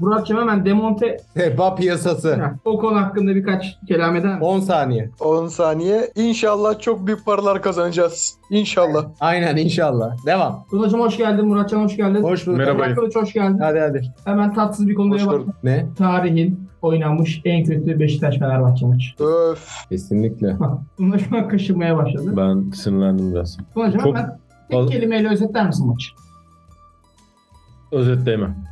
[0.00, 2.40] Burak'cığım hemen demonte Sehpa piyasası.
[2.64, 4.44] O konu hakkında birkaç kelam eder misin?
[4.44, 5.10] 10 saniye.
[5.20, 6.10] 10 saniye.
[6.16, 8.36] İnşallah çok büyük paralar kazanacağız.
[8.50, 9.06] İnşallah.
[9.20, 10.26] Aynen inşallah.
[10.26, 10.64] Devam.
[10.70, 12.22] Tunacığım hoş geldin, Muratcan hoş geldin.
[12.22, 12.58] Hoş bulduk.
[12.58, 12.78] Merhaba.
[12.78, 13.58] Burak Kılıç hoş geldin.
[13.58, 14.14] Hadi hadi.
[14.24, 15.40] Hemen tatsız bir konuya bak.
[15.62, 15.86] Ne?
[15.98, 19.24] Tarihin oynanmış en kötü Beşiktaş-Fenerbahçe maçı.
[19.24, 19.68] Öf.
[19.88, 20.60] Kesinlikle.
[20.60, 22.34] Bak, Tuna şu an kaşınmaya başladı.
[22.36, 23.58] Ben sinirlendim biraz.
[23.74, 24.38] Tunacığım Çok hemen
[24.70, 26.08] tek kelimeyle özetler misin maçı?
[27.92, 28.69] Özetleyemem.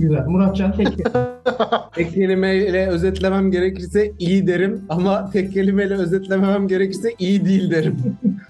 [0.00, 0.26] Güzel.
[0.26, 0.88] Muratcan tek
[1.94, 7.96] Tek kelimeyle özetlemem gerekirse iyi derim ama tek kelimeyle özetlememem gerekirse iyi değil derim.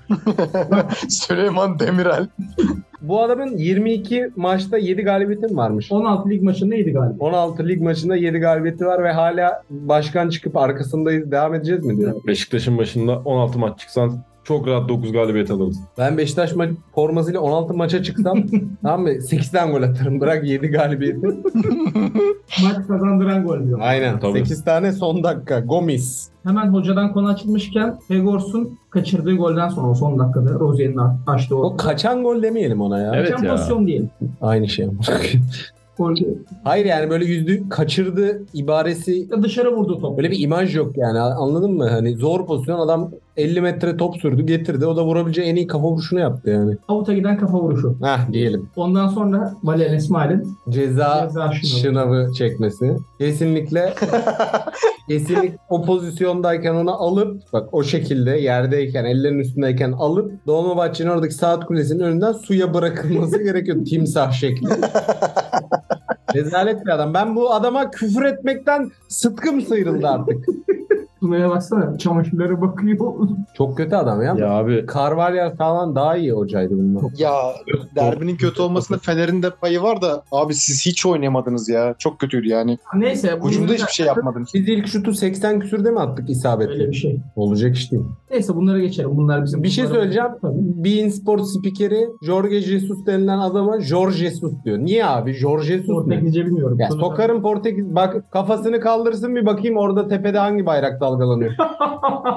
[1.09, 2.29] Süleyman Demirel.
[3.03, 5.93] Bu adamın 22 maçta 7 galibiyeti mi varmış?
[5.93, 7.25] 16 lig maçındaydı galiba.
[7.25, 12.15] 16 lig maçında 7 galibiyeti var ve hala başkan çıkıp arkasındayız devam edeceğiz mi diyor.
[12.27, 14.19] Beşiktaş'ın başında 16 maç çıksan
[14.51, 15.81] çok rahat 9 galibiyet alırız.
[15.99, 18.39] Ben Beşiktaş ma- formasıyla 16 maça çıksam
[18.83, 21.27] tamam mı 8 tane gol atarım bırak 7 galibiyeti.
[22.63, 23.79] Maç kazandıran gol diyor.
[23.83, 24.39] Aynen Tabii.
[24.39, 26.29] 8 tane son dakika Gomis.
[26.45, 31.77] Hemen hocadan konu açılmışken Pegors'un kaçırdığı golden sonra o son dakikada Rozier'in açtığı o.
[31.77, 33.13] Kaçan gol demeyelim ona ya.
[33.15, 33.53] Evet Kaçan ya.
[33.53, 34.09] pozisyon değil.
[34.41, 34.99] Aynı şey ama.
[35.99, 36.15] Gol
[36.65, 40.17] Hayır yani böyle yüzde kaçırdı ibaresi dışarı vurdu top.
[40.19, 41.89] böyle bir imaj yok yani anladın mı?
[41.91, 45.85] Hani zor pozisyon adam 50 metre top sürdü getirdi o da vurabileceği en iyi kafa
[45.89, 46.77] vuruşunu yaptı yani.
[46.89, 47.97] Avuta giden kafa vuruşu.
[48.03, 48.69] Heh diyelim.
[48.77, 51.81] Ondan sonra Valerian İsmail'in Ceza, Ceza şınavı.
[51.83, 52.97] şınavı çekmesi.
[53.19, 53.95] Kesinlikle
[55.09, 61.67] kesinlikle o pozisyondayken onu alıp bak o şekilde yerdeyken ellerin üstündeyken alıp Dolmabahçe'nin oradaki saat
[61.67, 63.85] kulesinin önünden suya bırakılması gerekiyor.
[63.85, 64.69] Timsah şekli.
[66.35, 67.15] Rezalet bir adam.
[67.15, 70.45] Ben bu adama küfür etmekten sıtkım sıyrıldı artık.
[71.21, 72.97] Tuna'ya baksana çamaşırlara bakıyor.
[73.55, 74.35] Çok kötü adam ya.
[74.39, 77.11] Ya abi Carvalho falan daha iyi hocaydı bundan.
[77.19, 77.33] Ya
[77.97, 81.95] derbinin kötü olmasında Fener'in de payı var da abi siz hiç oynayamadınız ya.
[81.99, 82.79] Çok kötüydü yani.
[82.97, 83.39] Neyse.
[83.43, 84.49] bu- Hücumda hiçbir şey yapmadınız.
[84.55, 86.73] Biz ilk şutu 80 küsürde mi attık isabetli?
[86.73, 87.21] Öyle bir şey.
[87.37, 88.03] Olacak iş değil.
[88.31, 89.17] Neyse bunlara geçelim.
[89.17, 89.63] Bunlar bizim.
[89.63, 90.29] Bir şey söyleyeceğim.
[90.85, 94.79] Bein Sport spikeri Jorge Jesus denilen adama Jorge Jesus diyor.
[94.79, 95.33] Niye abi?
[95.33, 95.95] Jorge Jesus ne?
[95.95, 96.81] Portekizce bilmiyorum.
[96.81, 97.95] Ya sokarım Portekiz.
[97.95, 101.55] Bak kafasını kaldırsın bir bakayım orada tepede hangi bayrak dalgalanıyor.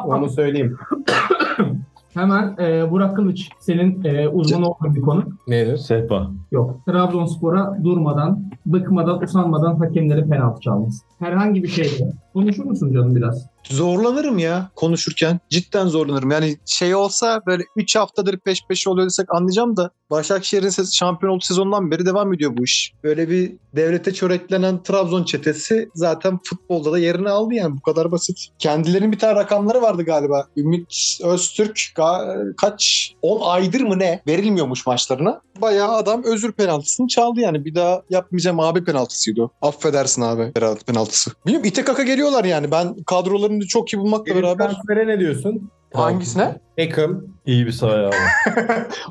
[0.05, 0.77] Onu söyleyeyim.
[2.13, 3.49] Hemen e, Burak Kılıç.
[3.59, 5.23] Senin e, uzman olduğun bir konu.
[5.47, 5.77] Nedir?
[5.77, 6.31] sehpa.
[6.51, 6.85] Yok.
[6.85, 11.05] Trabzonspor'a durmadan, bıkmadan, usanmadan hakemlerin penaltı çalması.
[11.19, 12.13] Herhangi bir şeyde.
[12.33, 13.45] Konuşur musun canım biraz?
[13.69, 15.39] Zorlanırım ya konuşurken.
[15.49, 16.31] Cidden zorlanırım.
[16.31, 21.43] Yani şey olsa böyle 3 haftadır peş peşe oluyor desek anlayacağım da Başakşehir'in şampiyon olduğu
[21.43, 22.93] sezondan beri devam ediyor bu iş.
[23.03, 28.37] Böyle bir devlete çöreklenen Trabzon çetesi zaten futbolda da yerini aldı yani bu kadar basit.
[28.59, 30.47] Kendilerinin bir tane rakamları vardı galiba.
[30.57, 35.41] Ümit Öztürk ga- kaç 10 aydır mı ne verilmiyormuş maçlarına.
[35.61, 37.65] Bayağı adam özür penaltısını çaldı yani.
[37.65, 39.49] Bir daha yapmayacağım abi penaltısıydı o.
[39.61, 41.31] Affedersin abi penaltı penaltısı.
[41.45, 42.71] Bilmiyorum ite kaka geliyorlar yani.
[42.71, 44.65] Ben kadrolarını çok iyi bulmakla Elif beraber.
[44.69, 45.69] transfere ne diyorsun?
[45.93, 46.59] Hangisine?
[46.77, 47.21] Beckham.
[47.45, 48.15] İyi bir sahaya abi.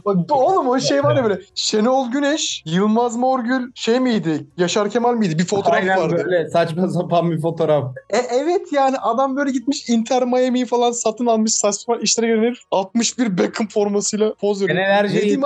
[0.31, 4.47] Oğlum o şey var ya böyle Şenol Güneş, Yılmaz Morgül şey miydi?
[4.57, 5.39] Yaşar Kemal miydi?
[5.39, 6.23] Bir fotoğraf Aynen vardı.
[6.25, 7.97] böyle saçma sapan bir fotoğraf.
[8.11, 13.39] E, evet yani adam böyle gitmiş Inter Miami'yi falan satın almış saçma işlere herif 61
[13.39, 14.79] Beckham formasıyla poz veriyor.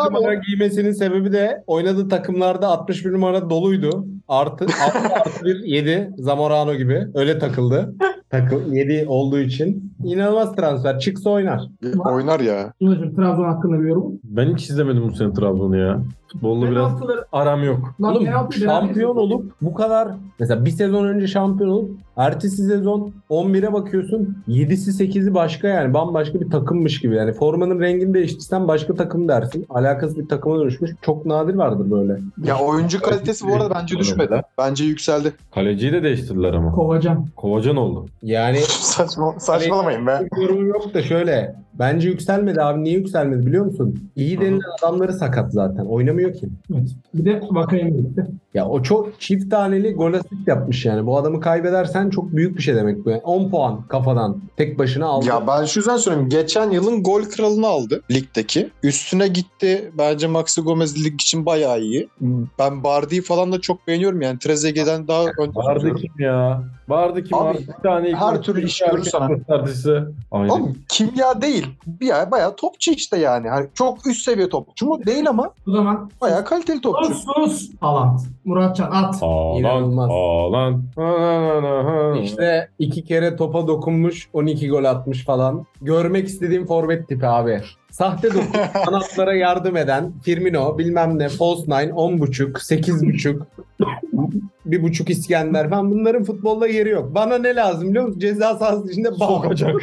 [0.06, 4.06] Abi numara giymesinin sebebi de oynadığı takımlarda 61 numara doluydu.
[4.28, 7.06] Artı, artı, artı bir 7 Zamorano gibi.
[7.14, 7.94] Öyle takıldı.
[8.30, 9.92] Takıl 7 olduğu için.
[10.04, 10.98] İnanılmaz transfer.
[10.98, 11.60] Çıksa oynar.
[11.98, 12.72] Oynar ya.
[12.80, 14.12] Tunacığım Trabzon hakkında bir yorum.
[14.24, 16.02] Ben hiç izlemedim bu sene Trabzon'u ya.
[16.36, 17.94] Futbolla biraz Penaltıları- aram yok.
[18.02, 23.12] Lan Oğlum penaltı şampiyon olup bu kadar mesela bir sezon önce şampiyon olup ertesi sezon
[23.30, 28.94] 11'e bakıyorsun 7'si 8'i başka yani bambaşka bir takımmış gibi yani formanın rengini değiştirsen başka
[28.94, 32.20] takım dersin alakasız bir takıma dönüşmüş çok nadir vardır böyle.
[32.44, 34.42] Ya oyuncu kalitesi bu arada bence düşmedi.
[34.58, 35.32] Bence yükseldi.
[35.54, 36.72] Kaleciyi de değiştirdiler ama.
[36.72, 37.26] Kovacan.
[37.36, 38.06] Kovacan oldu.
[38.22, 40.28] Yani Saçma, saçmalamayın be.
[40.36, 44.10] bir yorum yok da şöyle bence yükselmedi abi niye yükselmedi biliyor musun?
[44.16, 46.48] İyi denilen adamları sakat zaten oynamıyor ki.
[46.74, 46.88] Evet.
[47.14, 48.26] Bir de Vakayeme gitti.
[48.54, 51.06] Ya o çok çift taneli gol asist yapmış yani.
[51.06, 53.10] Bu adamı kaybedersen çok büyük bir şey demek bu.
[53.10, 55.26] Yani 10 puan kafadan tek başına aldı.
[55.28, 56.28] Ya ben şu yüzden söyleyeyim.
[56.28, 58.70] Geçen yılın gol kralını aldı ligdeki.
[58.82, 59.90] Üstüne gitti.
[59.98, 62.08] Bence Maxi Gomez lig için bayağı iyi.
[62.58, 64.38] Ben Bardi'yi falan da çok beğeniyorum yani.
[64.38, 65.96] Trezeguet'den daha önde tutuyorum.
[65.96, 66.62] kim ya?
[66.88, 67.38] Vardı kim?
[67.38, 69.28] Abi, Abi, bir tane her türlü iş görür sana.
[70.30, 71.65] Oğlum kimya değil.
[71.86, 73.48] Bir ya bayağı topçu işte yani.
[73.48, 74.98] Hani çok üst seviye topçu mu?
[75.06, 77.14] Değil ama O zaman bayağı kaliteli topçu.
[77.14, 77.70] sus sus.
[77.80, 78.18] Haaland.
[78.44, 79.22] Muratcan at.
[79.22, 79.96] Haaland.
[79.96, 80.82] Haaland.
[80.96, 82.18] Ha, ha, ha, ha.
[82.22, 85.66] İşte iki kere topa dokunmuş 12 gol atmış falan.
[85.82, 87.60] Görmek istediğim forvet tipi abi.
[87.90, 88.46] Sahte dokun,
[88.84, 93.40] kanatlara yardım eden Firmino bilmem ne, false nine, 10.5, 8.5,
[94.66, 97.14] bir buçuk İskender falan bunların futbolda yeri yok.
[97.14, 98.20] Bana ne lazım biliyor musun?
[98.20, 99.28] Ceza sahası içinde bal.
[99.28, 99.76] Sokacak.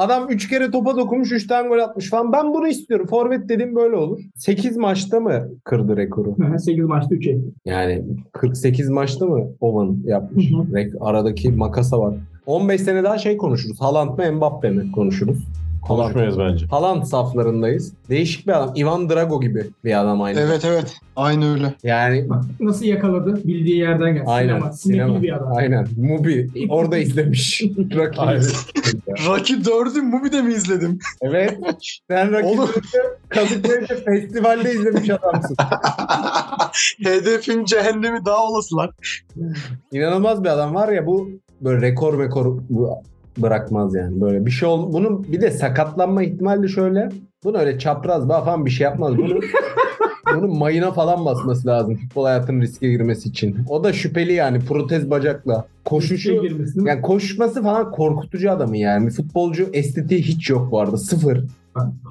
[0.00, 2.32] Adam 3 kere topa dokunmuş 3 tane gol atmış falan.
[2.32, 3.06] Ben bunu istiyorum.
[3.06, 4.20] Forvet dediğim böyle olur.
[4.34, 6.36] 8 maçta mı kırdı rekoru?
[6.58, 7.44] 8 maçta 3 etti.
[7.64, 10.50] Yani 48 maçta mı Ovan yapmış?
[10.52, 10.56] Hı
[11.00, 12.14] Aradaki makasa var.
[12.46, 13.80] 15 sene daha şey konuşuruz.
[13.80, 15.38] Haaland mı Mbappe mi konuşuruz.
[15.82, 16.02] Haaland.
[16.12, 16.66] Konuşmayız bence.
[16.66, 17.92] Haaland saflarındayız.
[18.08, 18.72] Değişik bir adam.
[18.76, 20.40] Ivan Drago gibi bir adam aynı.
[20.40, 20.96] Evet evet.
[21.16, 21.74] Aynı öyle.
[21.82, 23.40] Yani Bak nasıl yakaladı?
[23.44, 24.24] Bildiği yerden geldi.
[24.26, 24.54] aynen.
[24.58, 24.72] Sinema.
[24.72, 25.22] Sinema.
[25.22, 25.52] Bir adam.
[25.56, 25.86] Aynen.
[25.96, 26.50] Mubi.
[26.68, 27.62] Orada izlemiş.
[27.96, 28.20] Rakibi.
[28.20, 28.42] Aynen.
[29.26, 30.98] Rocky 4'ü Mubi'de mi izledim?
[31.22, 31.58] evet.
[32.10, 32.70] Sen rakibi Oğlum.
[33.28, 35.56] Kadıköy'de festivalde izlemiş adamsın.
[37.04, 38.90] Hedefim cehennemi daha olasılar.
[39.92, 41.30] İnanılmaz bir adam var ya bu
[41.60, 42.90] böyle rekor rekor bu
[43.38, 44.20] bırakmaz yani.
[44.20, 47.08] Böyle bir şey ol bunun bir de sakatlanma ihtimali şöyle.
[47.44, 49.18] Bunu öyle çapraz falan bir şey yapmaz.
[49.18, 49.40] Bunu
[50.36, 53.56] bunun mayına falan basması lazım futbol hayatının riske girmesi için.
[53.68, 55.66] O da şüpheli yani protez bacakla.
[55.84, 56.42] Koşuşu
[56.84, 59.10] yani koşması falan korkutucu adamın yani.
[59.10, 61.44] Futbolcu estetiği hiç yok bu arada sıfır.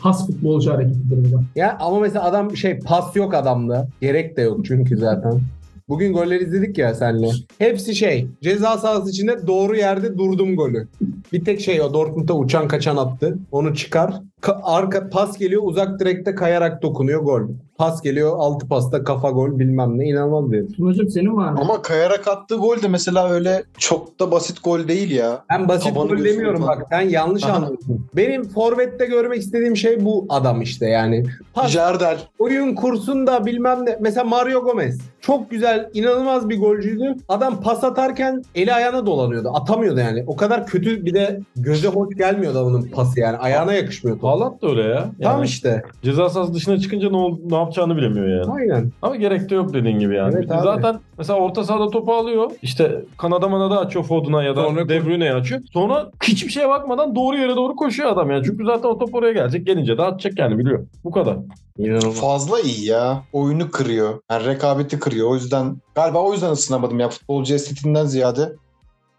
[0.02, 1.42] Has futbolcu hareketidir bu da.
[1.56, 3.88] ya ama mesela adam şey pas yok adamda.
[4.02, 5.42] Gerek de yok çünkü zaten.
[5.90, 7.30] Bugün golleri izledik ya senle.
[7.58, 10.88] Hepsi şey ceza sahası içinde doğru yerde durdum golü.
[11.34, 13.38] Bir tek şey o Dortmund'da uçan kaçan attı.
[13.52, 14.14] Onu çıkar.
[14.42, 17.42] Ka- arka pas geliyor uzak direkte kayarak dokunuyor gol.
[17.78, 20.74] Pas geliyor altı pasta kafa gol bilmem ne inanılmaz bir.
[20.74, 21.60] Tunacığım senin var mı?
[21.62, 25.44] Ama kayarak attığı gol de mesela öyle çok da basit gol değil ya.
[25.52, 26.80] Ben basit Tabanı gol demiyorum falan.
[26.80, 27.54] bak sen yanlış Aha.
[27.56, 28.08] anlıyorsun.
[28.16, 31.24] Benim forvette görmek istediğim şey bu adam işte yani.
[31.54, 32.18] Pas Jardel.
[32.40, 33.98] oyun kursunda bilmem ne.
[34.02, 35.00] Mesela Mario Gomez.
[35.22, 37.16] Çok güzel, inanılmaz bir golcüydü.
[37.30, 39.50] Adam pas atarken eli ayağına dolanıyordu.
[39.54, 40.24] Atamıyordu yani.
[40.28, 43.38] O kadar kötü bir de göze hoş gelmiyordu onun pası yani.
[43.38, 44.20] Ayağına yakışmıyordu.
[44.30, 44.90] Haaland da öyle ya.
[44.90, 45.82] Yani Tam işte.
[46.04, 48.52] Ceza sahası dışına çıkınca ne, ol- ne yapacağını bilemiyor yani.
[48.52, 48.92] Aynen.
[49.02, 50.34] Ama gerek de yok dediğin gibi yani.
[50.38, 50.64] Evet abi.
[50.64, 52.52] Zaten mesela orta sahada topu alıyor.
[52.62, 55.62] İşte kanada manada açıyor Foden'a ya da Sonra- De Bruyne'ye açıyor.
[55.74, 58.44] Sonra hiçbir şeye bakmadan doğru yere doğru koşuyor adam yani.
[58.46, 59.66] Çünkü zaten o top oraya gelecek.
[59.66, 60.86] Gelince de atacak yani biliyor.
[61.04, 61.38] Bu kadar.
[61.78, 62.22] İnanılmaz.
[62.22, 63.24] Fazla iyi ya.
[63.34, 64.22] Oyunu kırıyor.
[64.32, 65.30] Yani rekabeti kırıyor.
[65.32, 68.52] O yüzden galiba o yüzden ısınamadım ya futbolcu estetiğinden ziyade.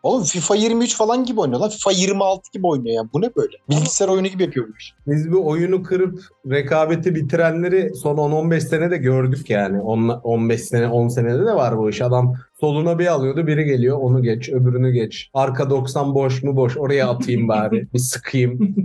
[0.02, 1.68] Oğlum FIFA 23 falan gibi oynuyor lan.
[1.70, 3.02] FIFA 26 gibi oynuyor ya.
[3.12, 3.52] Bu ne böyle?
[3.70, 4.94] Bilgisayar oyunu gibi yapıyor bu iş.
[5.06, 6.20] Biz bu oyunu kırıp
[6.50, 9.80] rekabeti bitirenleri son 10-15 senede gördük yani.
[9.80, 12.02] On- 15 sene 10 senede de var bu iş.
[12.02, 15.30] Adam soluna bir alıyordu biri geliyor onu geç öbürünü geç.
[15.34, 18.76] Arka 90 boş mu boş oraya atayım bari bir sıkayım.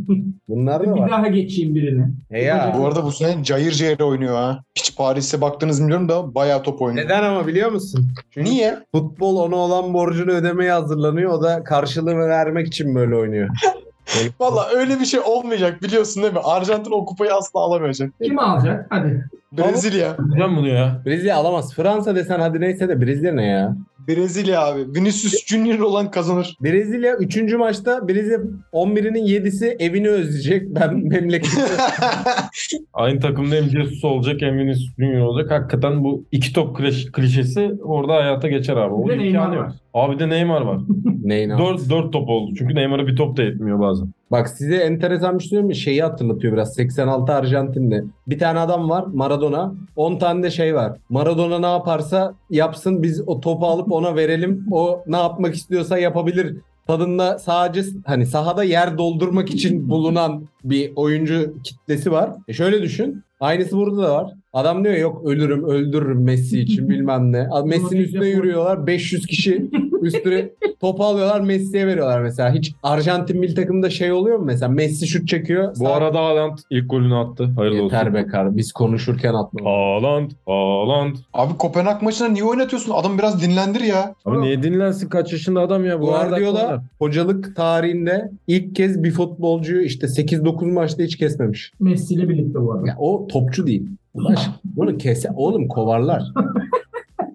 [0.47, 1.11] Bunlar da bir var.
[1.11, 2.05] daha geçeyim birini.
[2.31, 2.75] E ya.
[2.79, 4.63] Bu arada bu sene cayır cayır oynuyor ha.
[4.77, 7.05] Hiç Paris'e baktınız mı bilmiyorum da bayağı top oynuyor.
[7.05, 8.07] Neden ama biliyor musun?
[8.31, 8.79] Çünkü Niye?
[8.91, 11.04] futbol ona olan borcunu ödemeye hazırlanıyor.
[11.13, 13.49] O da karşılığını vermek için böyle oynuyor.
[14.39, 16.39] Valla öyle bir şey olmayacak biliyorsun değil mi?
[16.43, 18.11] Arjantin o kupayı asla alamayacak.
[18.23, 18.87] Kim alacak?
[18.89, 19.25] Hadi.
[19.51, 20.15] Brezilya.
[20.19, 21.01] Güzel bunu ya.
[21.05, 21.73] Brezilya alamaz.
[21.73, 23.75] Fransa desen hadi neyse de Brezilya ne ya?
[24.07, 24.81] Brezilya abi.
[24.95, 26.57] Vinicius Junior olan kazanır.
[26.61, 27.53] Brezilya 3.
[27.53, 28.39] maçta Brezilya
[28.73, 30.63] 11'inin 7'si evini özleyecek.
[30.75, 31.61] Ben memleketi
[32.93, 35.51] Aynı takımda hem Jesus olacak hem Vinicius Junior olacak.
[35.51, 38.89] Hakikaten bu iki top kliş- klişesi orada hayata geçer abi.
[39.03, 39.67] Bir de Onun Neymar imkanı yok.
[39.95, 40.81] Abi de Neymar var.
[41.23, 41.57] Neyine?
[41.57, 42.51] dört, dört top oldu.
[42.57, 44.07] Çünkü Neymar'a bir top da yetmiyor bazen.
[44.31, 45.75] Bak size enteresan bir şey mi?
[45.75, 46.73] Şeyi hatırlatıyor biraz.
[46.73, 48.03] 86 Arjantin'de.
[48.27, 49.75] Bir tane adam var Maradona.
[49.95, 50.97] 10 tane de şey var.
[51.09, 54.67] Maradona ne yaparsa yapsın biz o topu alıp ona verelim.
[54.71, 56.57] O ne yapmak istiyorsa yapabilir.
[56.87, 62.31] Tadında sadece hani sahada yer doldurmak için bulunan bir oyuncu kitlesi var.
[62.47, 63.23] E şöyle düşün.
[63.39, 64.33] Aynısı burada da var.
[64.53, 67.47] Adam diyor yok ölürüm öldürürüm Messi için bilmem ne.
[67.65, 68.87] Messi'nin üstüne yürüyorlar.
[68.87, 69.69] 500 kişi
[70.01, 70.49] üstüne
[70.81, 72.53] topu alıyorlar Messi'ye veriyorlar mesela.
[72.53, 74.69] Hiç Arjantin milli takımında şey oluyor mu mesela?
[74.71, 75.75] Messi şut çekiyor.
[75.79, 77.49] Bu arada Haaland ilk golünü attı.
[77.55, 77.95] Hayırlı olsun.
[77.97, 78.57] Yeter be kar.
[78.57, 79.69] Biz konuşurken atma.
[79.71, 81.15] Haaland, Haaland.
[81.33, 82.91] Abi Kopenhag maçına niye oynatıyorsun?
[82.95, 84.15] Adam biraz dinlendir ya.
[84.25, 85.09] Abi niye dinlensin?
[85.09, 86.01] Kaç yaşında adam ya?
[86.01, 91.71] Bu Guardiola hocalık tarihinde ilk kez bir futbolcuyu işte 8-9 maçta hiç kesmemiş.
[91.79, 92.87] Messi ile birlikte bu arada.
[92.87, 93.87] Ya o topçu değil.
[94.13, 96.23] Ulaş, bunu kese oğlum kovarlar.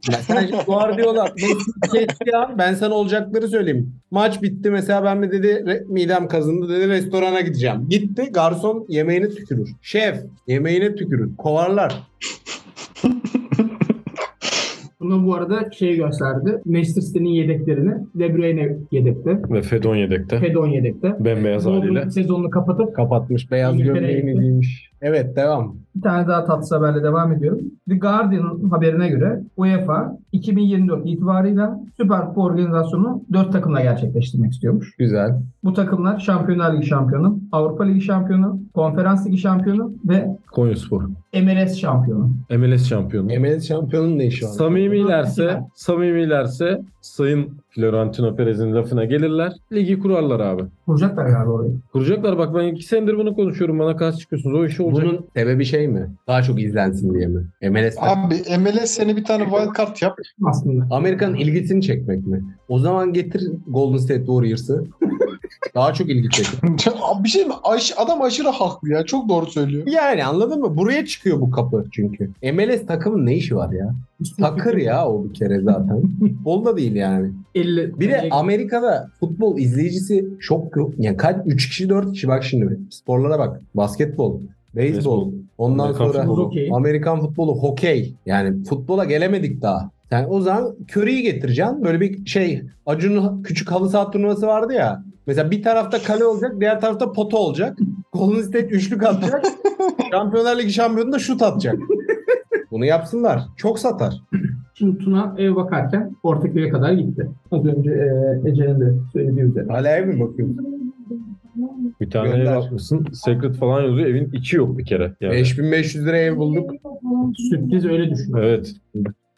[0.09, 1.35] Mesela şimdi Guardiola
[1.93, 2.55] kesti ya.
[2.59, 3.95] Ben sana olacakları söyleyeyim.
[4.11, 7.87] Maç bitti mesela ben mi dedi re- midem kazındı dedi restorana gideceğim.
[7.89, 9.71] Gitti garson yemeğine tükürür.
[9.83, 10.17] Şef
[10.47, 11.37] yemeğine tükürür.
[11.37, 12.03] Kovarlar.
[15.01, 16.61] Buna bu arada şey gösterdi.
[16.65, 19.43] Manchester City'nin yedeklerini De Bruyne yedekte.
[19.51, 20.39] Ve Fedon yedekte.
[20.39, 21.17] Fedon yedekte.
[21.25, 21.91] Bembeyaz haliyle.
[21.91, 24.91] Bodrum sezonunu kapatıp Kapatmış beyaz gömleğini giymiş.
[25.03, 25.75] Evet devam.
[25.97, 27.61] bir tane daha tatsız haberle devam ediyorum.
[27.89, 34.95] The Guardian'ın haberine göre UEFA 2024 itibarıyla Süper Kupa organizasyonu 4 takımla gerçekleştirmek istiyormuş.
[34.99, 35.31] Güzel.
[35.65, 41.03] Bu takımlar Şampiyonlar Ligi şampiyonu, Avrupa Ligi şampiyonu, Konferans Ligi şampiyonu ve Konyaspor.
[41.43, 42.31] MLS şampiyonu.
[42.59, 43.27] MLS şampiyonu.
[43.41, 44.51] MLS şampiyonun ne işi var?
[44.91, 49.53] Samimilerse, samimilerse Sayın Florentino Perez'in lafına gelirler.
[49.73, 50.63] Ligi kurarlar abi.
[50.87, 51.73] Kuracaklar galiba orayı.
[51.93, 53.79] Kuracaklar bak ben iki senedir bunu konuşuyorum.
[53.79, 54.61] Bana karşı çıkıyorsunuz.
[54.61, 55.05] O işi olacak.
[55.05, 56.11] Bunun sebebi şey mi?
[56.27, 57.47] Daha çok izlensin diye mi?
[57.63, 60.19] MLS Abi MLS seni bir tane wild card yap.
[60.45, 60.87] Aslında.
[60.91, 62.45] Amerika'nın ilgisini çekmek mi?
[62.69, 64.85] O zaman getir Golden State Warriors'ı.
[65.75, 66.63] Daha çok ilgi çekiyor.
[67.03, 67.53] Abi bir şey mi?
[67.65, 69.05] Aş- adam aşırı haklı ya.
[69.05, 69.87] Çok doğru söylüyor.
[69.87, 70.77] Yani anladın mı?
[70.77, 72.31] Buraya çıkıyor bu kapı çünkü.
[72.53, 73.95] MLS takımın ne işi var ya?
[74.39, 76.03] Takır ya o bir kere zaten.
[76.21, 77.33] Futbol da değil yani.
[77.55, 78.01] 50.
[78.01, 80.93] Bir de Amerika'da futbol izleyicisi çok yok.
[80.99, 81.37] Yani kaç?
[81.47, 82.79] 3 kişi 4 kişi bak şimdi.
[82.91, 83.61] Sporlara bak.
[83.75, 84.41] Basketbol,
[84.77, 85.33] beyzbol.
[85.59, 86.45] Ondan Amerikan sonra futbolu.
[86.47, 86.71] Hokey.
[86.73, 88.15] Amerikan futbolu, hokey.
[88.27, 89.91] Yani futbola gelemedik daha.
[90.11, 91.85] Sen o zaman Curry'i getireceksin.
[91.85, 95.05] Böyle bir şey Acun'un küçük halı saha turnuvası vardı ya.
[95.31, 97.79] Mesela bir tarafta kale olacak, diğer tarafta pota olacak.
[98.13, 99.45] Golden State üçlük atacak.
[100.11, 101.77] Şampiyonlar Ligi şampiyonu da şut atacak.
[102.71, 103.43] Bunu yapsınlar.
[103.57, 104.15] Çok satar.
[104.75, 107.29] Şimdi Tuna ev bakarken Ortaköy'e kadar gitti.
[107.51, 109.67] Az önce e, Ece'nin de söylediği üzere.
[109.69, 110.93] Hala ev mi bakıyorsun?
[112.01, 112.53] Bir tane Gönder.
[112.53, 113.07] ev atmışsın.
[113.13, 114.09] Secret falan yazıyor.
[114.09, 115.15] Evin içi yok bir kere.
[115.21, 115.33] Yani.
[115.33, 116.71] 5500 lira ev bulduk.
[117.51, 118.35] Sürpriz öyle düşün.
[118.39, 118.73] Evet.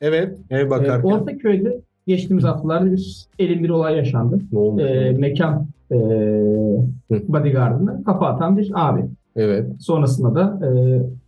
[0.00, 0.38] Evet.
[0.50, 1.08] Ev E, bakarken.
[1.08, 4.40] Ortaköy'de geçtiğimiz haftalarda bir elin bir olay yaşandı.
[4.52, 4.82] ne olmuş?
[4.82, 5.96] E, mekan e,
[7.10, 9.04] bodyguardına kafa atan bir abi.
[9.36, 9.66] evet.
[9.80, 10.70] Sonrasında da e,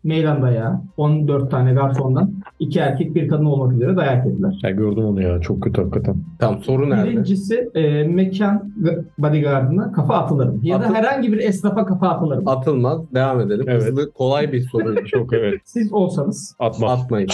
[0.04, 4.60] meydan dayağı 14 tane garsondan iki erkek bir kadın olmak üzere dayak yediler.
[4.62, 5.40] Ya gördüm onu ya.
[5.40, 6.16] Çok kötü hakikaten.
[6.38, 7.10] Tamam soru nerede?
[7.10, 8.72] Birincisi e, mekan
[9.18, 10.58] bodyguardına kafa atılır mı?
[10.62, 12.50] Ya da Atıl- herhangi bir esnafa kafa atılır mı?
[12.50, 13.00] Atılmaz.
[13.14, 13.64] Devam edelim.
[13.68, 13.82] Evet.
[13.82, 14.94] Hızlı, kolay bir soru.
[15.06, 15.60] Çok evet.
[15.64, 16.92] Siz olsanız, Atma.
[16.92, 17.28] Atmayın.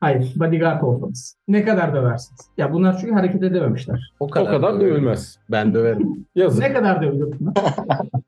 [0.00, 2.40] hayır bodyguard olsanız ne kadar döversiniz?
[2.58, 4.12] Ya bunlar çünkü hareket edememişler.
[4.20, 5.38] O O kadar dövülmez.
[5.50, 6.26] Ben döverim.
[6.34, 6.62] Yazık.
[6.62, 7.54] Ne kadar dövülür bunlar?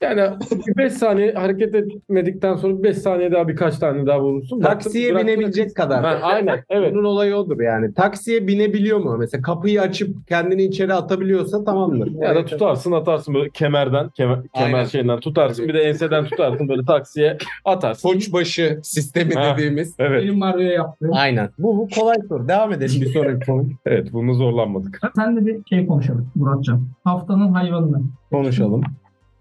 [0.03, 0.31] Yani
[0.77, 4.61] 5 saniye hareket etmedikten sonra 5 saniye daha birkaç tane daha vurursun.
[4.61, 6.05] Taksiye Bıraktın- binebilecek kadar.
[6.05, 6.65] Ha, aynen.
[6.71, 6.95] Evet.
[6.95, 7.95] Bunun olayı odur yani.
[7.95, 9.17] Taksiye binebiliyor mu?
[9.19, 12.11] Mesela kapıyı açıp kendini içeri atabiliyorsa tamamdır.
[12.23, 14.85] Ya da tutarsın atarsın böyle kemerden, kemer, kemer Aynen.
[14.85, 15.69] şeyinden tutarsın.
[15.69, 18.09] Bir de enseden tutarsın böyle taksiye atarsın.
[18.09, 19.55] Koçbaşı sistemi Ha.
[19.55, 19.95] dediğimiz.
[19.99, 20.23] Evet.
[20.23, 21.11] Benim Mario'ya yaptığım.
[21.13, 21.49] Aynen.
[21.59, 22.49] Bu, bu kolay soru.
[22.49, 23.65] Devam edelim sonraki konu.
[23.87, 25.01] Evet bunu zorlanmadık.
[25.17, 26.89] Sen de bir şey konuşalım Muratcan.
[27.05, 28.03] Haftanın hayvanını.
[28.31, 28.83] Konuşalım.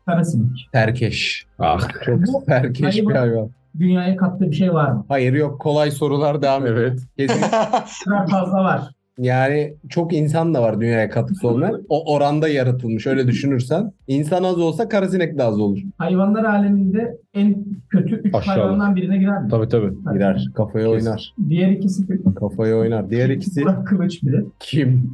[0.05, 0.69] Karasinek.
[0.71, 1.45] Terkeş.
[1.59, 1.89] Ah.
[2.05, 3.49] Çok terkeş bir Hayvan.
[3.79, 5.05] Dünyaya kattığı bir şey var mı?
[5.07, 6.77] Hayır yok kolay sorular devam ediyor.
[6.77, 6.99] Evet.
[7.17, 7.41] Kesin.
[8.31, 8.81] Fazla var.
[9.19, 11.81] Yani çok insan da var dünyaya katkısı olmayan.
[11.89, 13.91] O oranda yaratılmış öyle düşünürsen.
[14.07, 15.79] İnsan az olsa karasinek de az olur.
[15.97, 18.61] Hayvanlar aleminde en kötü üç Aşağıda.
[18.63, 19.47] hayvandan birine girer mi?
[19.49, 19.91] Tabii tabii.
[20.13, 20.45] Girer.
[20.55, 21.07] Kafaya Kesin.
[21.07, 21.33] oynar.
[21.49, 22.03] Diğer ikisi
[22.39, 23.09] Kafaya oynar.
[23.09, 24.43] Diğer ikisi Burak Kılıç bile.
[24.59, 25.11] kim?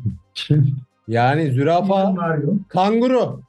[1.08, 2.54] Yani zürafa, Mario.
[2.68, 3.42] kanguru.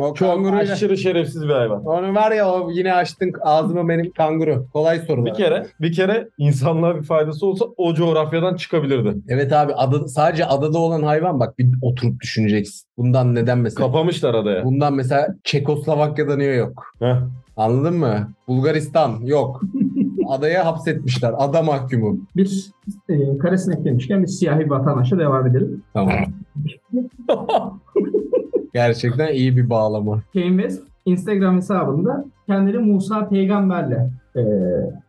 [0.00, 1.84] O Çok kanguru aşırı şerefsiz bir hayvan.
[1.84, 4.66] Onu var ya o yine açtın ağzımı benim kanguru.
[4.72, 5.26] Kolay sorular.
[5.26, 9.14] Bir kere bir kere insanlığa bir faydası olsa o coğrafyadan çıkabilirdi.
[9.28, 12.86] Evet abi adı, sadece adada olan hayvan bak bir oturup düşüneceksin.
[12.98, 13.86] Bundan neden mesela?
[13.86, 14.64] Kapamışlar adaya.
[14.64, 16.84] Bundan mesela Çekoslovakya'da niye yok?
[16.98, 17.16] Heh.
[17.56, 18.32] Anladın mı?
[18.48, 19.60] Bulgaristan yok.
[20.28, 21.34] Adaya hapsetmişler.
[21.38, 22.18] Ada mahkumu.
[22.36, 22.70] Bir
[23.08, 25.82] e, karasinek demişken bir siyahi vatandaşa devam edelim.
[25.94, 26.14] Tamam.
[28.76, 30.22] Gerçekten iyi bir bağlama.
[30.32, 34.42] Kane West Instagram hesabında kendini Musa peygamberle e,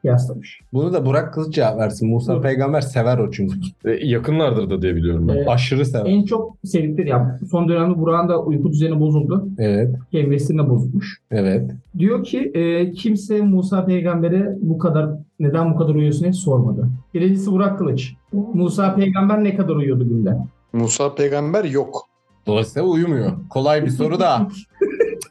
[0.01, 0.59] kıyaslamış.
[0.73, 2.09] Bunu da Burak Kılıç cevap versin.
[2.09, 2.41] Musa Dur.
[2.41, 3.55] peygamber sever o çünkü.
[3.85, 5.33] E, yakınlardır da diye biliyorum ben.
[5.33, 5.47] Evet.
[5.47, 6.05] Aşırı sever.
[6.05, 9.47] En çok sevdikleri ya son dönemde Burak'ın da uyku düzeni bozuldu.
[9.59, 9.95] Evet.
[10.11, 11.17] Kendisinin de bozulmuş.
[11.31, 11.71] Evet.
[11.97, 15.09] Diyor ki e, kimse Musa peygambere bu kadar
[15.39, 16.89] neden bu kadar uyuyorsun hiç sormadı.
[17.13, 18.13] Birincisi Burak Kılıç.
[18.53, 20.37] Musa peygamber ne kadar uyuyordu günde?
[20.73, 22.07] Musa peygamber yok.
[22.47, 23.31] Dolayısıyla uyumuyor.
[23.49, 24.47] Kolay bir soru da.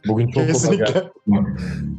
[0.09, 1.05] Bugün çok kolay geldi.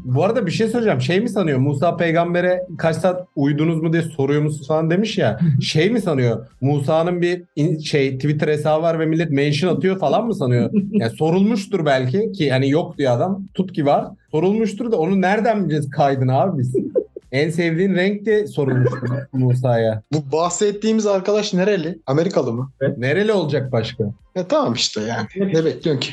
[0.06, 1.02] Bu arada bir şey söyleyeceğim.
[1.02, 1.58] Şey mi sanıyor?
[1.60, 5.40] Musa peygambere kaç saat uyudunuz mu diye soruyor musunuz falan demiş ya.
[5.62, 6.48] Şey mi sanıyor?
[6.62, 10.70] Musa'nın bir in- şey Twitter hesabı var ve millet mention atıyor falan mı sanıyor?
[10.92, 13.44] Yani sorulmuştur belki ki hani yok diyor adam.
[13.54, 14.06] Tut ki var.
[14.32, 16.76] Sorulmuştur da onu nereden bileceğiz kaydını abi biz?
[17.32, 20.02] En sevdiğin renk de sorulmuştur Musa'ya.
[20.14, 22.02] Bu bahsettiğimiz arkadaş nereli?
[22.08, 22.70] Amerikalı mı?
[22.98, 24.04] Nereli olacak başka?
[24.36, 25.28] Ya tamam işte yani.
[25.54, 26.12] Ne bekliyorsun ki?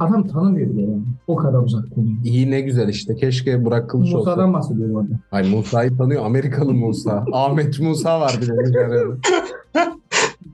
[0.00, 1.02] Adam tanımıyor bile yani.
[1.26, 2.14] O kadar uzak konuyu.
[2.24, 3.16] İyi ne güzel işte.
[3.16, 4.30] Keşke Burak Kılıç olsa.
[4.30, 5.10] Musa'dan bahsediyor bu arada.
[5.32, 6.24] Ay Musa'yı tanıyor.
[6.26, 7.24] Amerikalı Musa.
[7.32, 9.16] Ahmet Musa var bir de.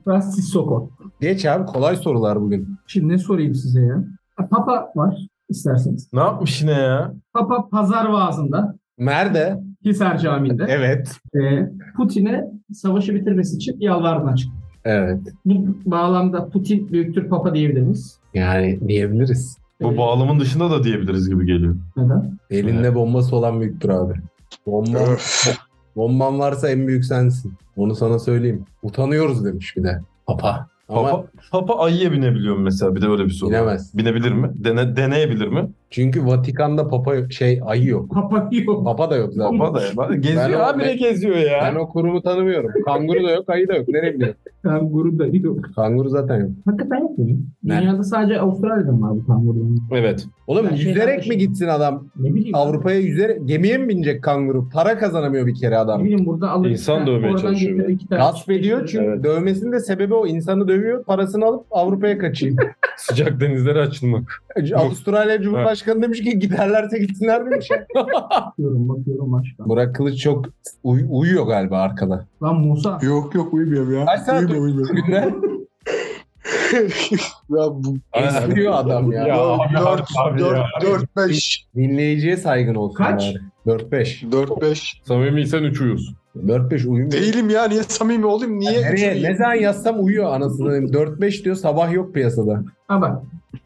[0.05, 0.89] Francis Soko.
[1.21, 2.77] Geç abi kolay sorular bugün.
[2.87, 4.03] Şimdi ne sorayım size ya?
[4.49, 5.17] Papa var
[5.49, 6.09] isterseniz.
[6.13, 7.13] Ne yapmış yine ya?
[7.33, 9.59] Papa pazar vaazında Nerede?
[9.85, 11.17] Hisar Camii'nde Evet.
[11.35, 11.39] e,
[11.97, 14.51] Putin'e savaşı bitirmesi için yalvarma açık.
[14.85, 15.19] Evet.
[15.45, 18.19] Bu bağlamda Putin büyüktür Papa diyebilir miyiz?
[18.33, 19.57] Yani diyebiliriz.
[19.81, 21.75] Bu bağlamın dışında da diyebiliriz gibi geliyor.
[21.97, 22.37] Neden?
[22.49, 24.13] Elinde bombası olan büyüktür abi.
[24.65, 24.99] Bomba,
[25.95, 27.53] bomban varsa en büyük sensin.
[27.75, 28.65] Onu sana söyleyeyim.
[28.83, 29.99] Utanıyoruz demiş bir de.
[30.27, 30.67] Papa.
[30.89, 32.95] Ama Papa, Papa ayıya binebiliyor mu mesela?
[32.95, 33.49] Bir de öyle bir soru.
[33.49, 33.97] Binemez.
[33.97, 34.51] Binebilir mi?
[34.55, 35.69] Dene, deneyebilir mi?
[35.93, 38.09] Çünkü Vatikan'da papa yok- şey ayı yok.
[38.13, 38.85] Papa yok.
[38.85, 39.57] Papa da yok zaten.
[39.57, 39.83] Papa da.
[39.97, 41.59] Bak, Geziyor Ben abi ne geziyor ya?
[41.63, 42.71] Ben o kurumu tanımıyorum.
[42.85, 43.87] Kanguru da yok, ayı da yok.
[43.89, 44.35] Nereye biliyorum?
[44.63, 45.57] Kanguru da yok.
[45.75, 46.49] Kanguru zaten yok.
[46.65, 47.27] Hakikaten yok mu?
[47.63, 47.81] Ne?
[47.81, 49.57] Dünyada sadece Avustralya'da mı var bu kanguru?
[49.91, 50.25] Evet.
[50.47, 52.07] Oğlum Ben şeyden yüzerek mi gitsin adam?
[52.19, 52.55] Ne bileyim.
[52.55, 54.69] Avrupa'ya yüzerek gemiye mi binecek kanguru?
[54.73, 56.03] Para kazanamıyor bir kere Ne adam.
[56.03, 56.69] bileyim burada alır.
[56.69, 58.87] İnsan dövmeye çalışıyor Gasp ediyor çıkıyor.
[58.87, 59.23] çünkü Evet.
[59.23, 60.27] dövmesinin de sebebi o.
[60.27, 62.55] İnsanı dövüyor, parasını alıp Avrupa'ya kaçayım.
[62.97, 64.43] Sıcak denizlere açılmak.
[64.75, 67.85] Avustralya Cumhurbaşkanı demiş ki giderlerse gitsinler demiş ya.
[67.95, 69.65] Bakıyorum bakıyorum başka.
[69.69, 70.45] Burak Kılıç çok
[70.83, 72.25] uy- uyuyor galiba arkada.
[72.43, 72.99] Lan Musa.
[73.01, 74.05] Yok yok uyumuyorum ya.
[74.05, 74.95] Kaç saat uyumuyorum, uyumuyorum.
[74.95, 75.33] Günde
[77.49, 79.27] ya bu esniyor adam ya.
[79.27, 80.65] Ya abi, 4 abi 4 ya.
[80.81, 83.35] 4 5 Dinleyiciye saygın olsun Kaç?
[83.65, 83.77] bari.
[83.79, 84.31] 4-5.
[84.31, 86.15] 4 5 Samimiysen üç uyuyorsun.
[86.45, 87.11] 4-5 uyumuyor.
[87.11, 88.81] Değilim ya niye samimi olayım niye?
[88.81, 90.67] Nereye, ne zaman yazsam uyuyor anasını.
[90.77, 92.63] 4-5 diyor sabah yok piyasada.
[92.87, 93.21] Ha bak.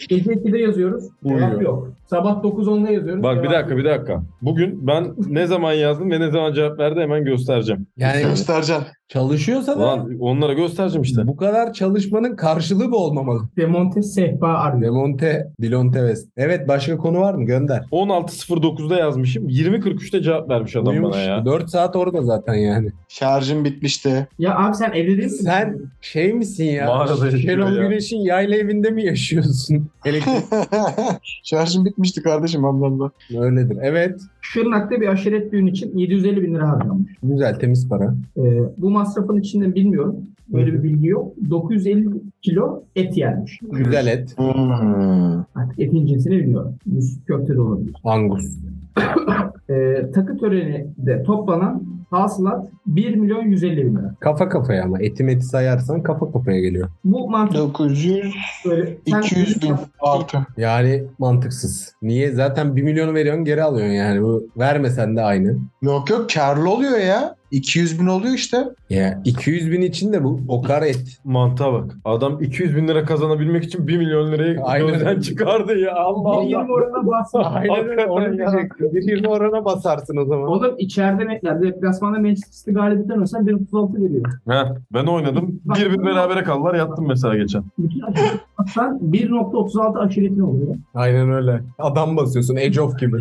[0.10, 1.04] Gece 2'de yazıyoruz.
[1.28, 1.62] Cevap Uyuyor.
[1.62, 1.92] yok.
[2.10, 3.24] Sabah 9-10'da yazıyoruz.
[3.24, 4.24] Bak bir dakika bir dakika.
[4.42, 7.88] Bugün ben ne zaman yazdım ve ne zaman cevap verdi hemen göstereceğim.
[7.98, 8.84] Yani Göstereceksin.
[9.08, 11.28] çalışıyorsa da Ulan onlara göstereceğim işte.
[11.28, 13.40] bu kadar çalışmanın karşılığı bu olmamalı.
[13.58, 14.82] Demonte sehpa arıyor.
[14.82, 16.28] Demonte, Dilonte West.
[16.38, 17.46] Evet başka konu var mı?
[17.46, 17.84] Gönder.
[17.92, 19.48] 16.09'da yazmışım.
[19.50, 21.14] 20.43'te cevap vermiş adam Uyumuş.
[21.14, 21.46] bana ya.
[21.46, 22.90] 4 saat orada zaten yani.
[23.10, 24.28] Şarjım bitmişti.
[24.40, 25.46] Ya abi sen evde değil misin?
[25.46, 26.86] Sen şey misin ya?
[26.86, 27.84] Mağarada yaşıyor Şenol ya.
[27.84, 29.90] Güneş'in yayla evinde mi yaşıyorsun?
[30.06, 30.44] Elektrik
[31.44, 33.12] Şarjım bitmişti kardeşim Allah.
[33.40, 33.78] öyledir.
[33.82, 34.22] Evet.
[34.42, 37.12] Şırnak'ta bir aşiret düğün için 750 bin lira harcamış.
[37.24, 38.16] Güzel temiz para.
[38.38, 40.16] Ee, bu masrafın içinde bilmiyorum.
[40.54, 41.34] Böyle bir bilgi yok.
[41.50, 42.10] 950
[42.42, 43.60] kilo et yenmiş.
[43.72, 44.36] Güzel et.
[45.56, 46.76] Artık etin cinsini bilmiyorum.
[47.28, 47.94] Köfte de olabilir.
[48.04, 48.58] Angus.
[49.70, 54.16] Ee, takı töreni de toplanan hasılat 1 milyon 150 bin lira.
[54.20, 55.02] Kafa kafaya ama.
[55.02, 56.90] Eti meti sayarsan kafa kafaya geliyor.
[57.04, 58.98] Bu mantık 900 böyle.
[59.10, 60.38] sen- 200 bin artı.
[60.58, 61.96] Yani mantıksız.
[62.02, 62.32] Niye?
[62.32, 64.22] Zaten 1 milyonu veriyorsun geri alıyorsun yani.
[64.22, 65.58] Bu vermesen de aynı.
[65.82, 67.36] Yok yok karlı oluyor ya.
[67.52, 68.58] 200 bin oluyor işte.
[68.90, 71.20] Ya 200 bin için de bu o kadar et.
[71.24, 71.92] Mantığa bak.
[72.06, 75.96] Adam 200 bin lira kazanabilmek için 1 milyon lirayı Aynen gözden çıkardı ya.
[75.96, 76.44] Allah Bir Allah.
[76.44, 77.40] yirmi oranına bassın.
[77.44, 78.06] Aynen öyle.
[78.06, 78.52] Onu Hakikaten ya.
[78.54, 78.90] diyecektim.
[78.94, 80.48] Bir 20 orana basarsın o zaman.
[80.50, 81.40] Oğlum içeride ne?
[81.44, 81.62] Yani
[81.98, 84.26] deplasmanda Manchester City galibiyeten olsa 1.36 veriyor.
[84.48, 85.60] Heh, ben oynadım.
[85.66, 86.76] Bir bir berabere kaldılar.
[86.76, 87.64] Yattım mesela geçen.
[87.80, 88.40] Bütün aşiret.
[88.74, 90.76] Sen 1.36 aşiretin oluyor.
[90.96, 91.62] Aynen öyle.
[91.80, 92.56] Adam basıyorsun.
[92.56, 93.18] Age of gibi.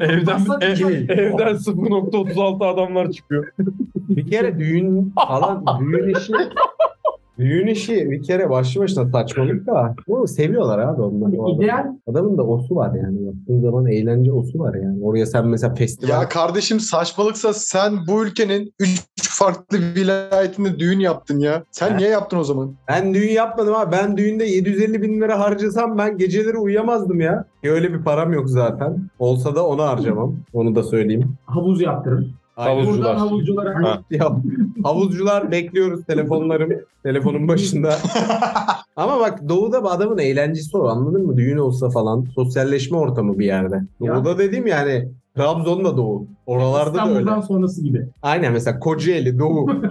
[0.00, 0.94] Evden bassan ev- iki ay.
[1.08, 3.46] evden 0.36 adamlar çıkıyor.
[4.08, 6.32] Bir kere düğün falan düğün işi
[7.38, 11.28] düğün işi bir kere başlı başına saçmalık da bu seviyorlar abi onlar.
[11.28, 11.64] adamı.
[11.64, 13.26] İdeal Adamın da osu var yani.
[13.26, 15.04] Baktığın zaman eğlence osu var yani.
[15.04, 21.38] Oraya sen mesela festival Ya kardeşim saçmalıksa sen bu ülkenin 3 farklı vilayetinde düğün yaptın
[21.38, 21.62] ya.
[21.70, 21.96] Sen Ha.
[21.96, 22.74] niye yaptın o zaman?
[22.88, 23.92] Ben düğün yapmadım abi.
[23.92, 27.44] Ben düğünde 750 bin lira harcasam ben geceleri uyuyamazdım ya.
[27.62, 28.96] E öyle bir param yok zaten.
[29.18, 30.36] Olsa da onu harcamam.
[30.52, 31.34] Onu da söyleyeyim.
[31.46, 32.26] havuz yaptırır.
[32.56, 32.98] Havuzcular.
[32.98, 34.02] Buradan havuzculara Ha.
[34.10, 34.36] Ya,
[34.84, 36.70] havuzcular bekliyoruz telefonlarım.
[37.02, 37.94] Telefonun başında.
[38.96, 41.36] Ama bak Doğu'da bu adamın eğlencesi o anladın mı?
[41.36, 43.80] Düğün olsa falan sosyalleşme ortamı bir yerde.
[44.00, 44.14] Ya.
[44.14, 46.26] Doğu'da dediğim yani Trabzon da doğu.
[46.46, 47.46] Oralarda da İstanbul'dan öyle.
[47.46, 48.06] sonrası gibi.
[48.22, 49.66] Aynen mesela Kocaeli doğu.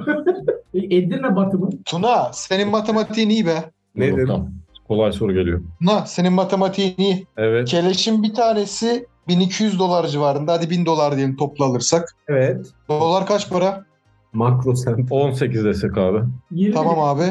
[0.73, 1.69] E, Edirne batı mı?
[1.85, 3.63] Tuna senin matematiğin iyi be.
[3.95, 4.27] Nedir?
[4.27, 4.49] Tamam.
[4.87, 5.61] Kolay soru geliyor.
[5.79, 7.27] Tuna senin matematiğin iyi.
[7.37, 7.67] Evet.
[7.69, 10.53] Keleşin bir tanesi 1200 dolar civarında.
[10.53, 12.15] Hadi 1000 dolar diyelim toplu alırsak.
[12.27, 12.65] Evet.
[12.89, 13.85] Dolar kaç para?
[14.33, 15.07] Makro sen.
[15.09, 16.19] 18 desek abi.
[16.51, 17.23] 20 Tamam abi.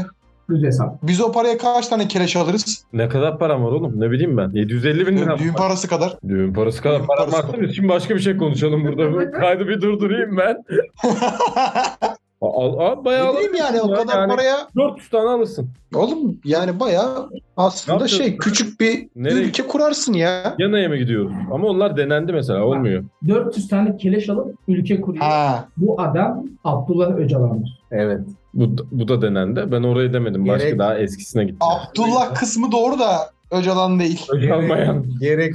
[0.50, 1.02] düz hesap.
[1.02, 2.84] Biz o paraya kaç tane keleş alırız?
[2.92, 4.00] Ne kadar param var oğlum?
[4.00, 4.50] Ne bileyim ben.
[4.50, 5.38] 750 bin lira.
[5.38, 6.16] Düğün parası kadar.
[6.28, 9.30] Düğün parası kadar Düğün param parası biz şimdi başka bir şey konuşalım burada.
[9.40, 10.56] Kaydı bir durdurayım ben.
[12.40, 14.56] Al, al, bayağı Ne bileyim yani o kadar Yani paraya.
[14.76, 15.68] 400 tane alırsın.
[15.94, 20.54] Oğlum yani bayağı aslında şey küçük bir Nereye- ülke kurarsın ya.
[20.58, 21.32] Yanaya mı gidiyoruz?
[21.52, 22.64] Ama onlar denendi mesela.
[22.64, 23.04] Olmuyor.
[23.28, 25.24] 400 tane keleş alıp ülke kuruyor.
[25.24, 25.68] Ha.
[25.76, 27.80] Bu adam Abdullah Öcalan'dır.
[27.90, 28.20] Evet.
[28.54, 29.64] Bu, bu da denendi.
[29.72, 30.48] Ben orayı demedim.
[30.48, 31.58] Başka Gerek- daha eskisine gittim.
[31.60, 33.12] Abdullah kısmı doğru da
[33.50, 34.26] Öcalan değil.
[34.52, 35.04] Almayan.
[35.20, 35.54] Gerek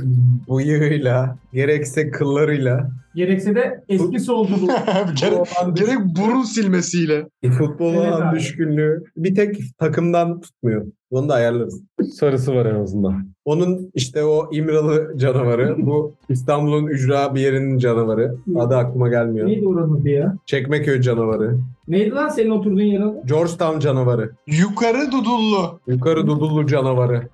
[0.49, 4.67] bıyığıyla, gerekse kıllarıyla, Gerekse de eski solculuğu.
[5.21, 7.27] gerek, gerek burun silmesiyle.
[7.57, 8.35] futbola Evet olan abi.
[8.39, 10.85] düşkünlüğü bir tek takımdan tutmuyor.
[11.11, 11.81] Onu da ayarlarız.
[12.13, 13.27] Sarısı var en azından.
[13.45, 18.35] Onun işte o İmralı canavarı, bu İstanbul'un ücra bir yerinin canavarı.
[18.55, 19.47] Adı aklıma gelmiyor.
[19.47, 20.35] Neydi oranın adı ya?
[20.45, 23.21] Çekmeköy canavarı, Neydi lan senin oturduğun yerin adı?
[23.25, 25.79] Georgetown canavarı, Yukarı Dudullu.
[25.87, 27.27] Yukarı Dudullu canavarı.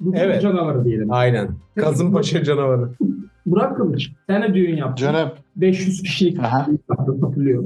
[0.00, 0.12] Bu.
[0.16, 0.42] Evet.
[0.42, 1.12] canavarı diyelim.
[1.12, 1.48] Aynen.
[1.74, 2.90] Kazımpaşa canavarı.
[3.46, 4.10] Burak Kılıç.
[4.26, 5.06] Sen de düğün yaptın.
[5.06, 5.28] Canım.
[5.56, 6.66] 500 kişilik Aha.
[6.88, 7.64] satılıyor.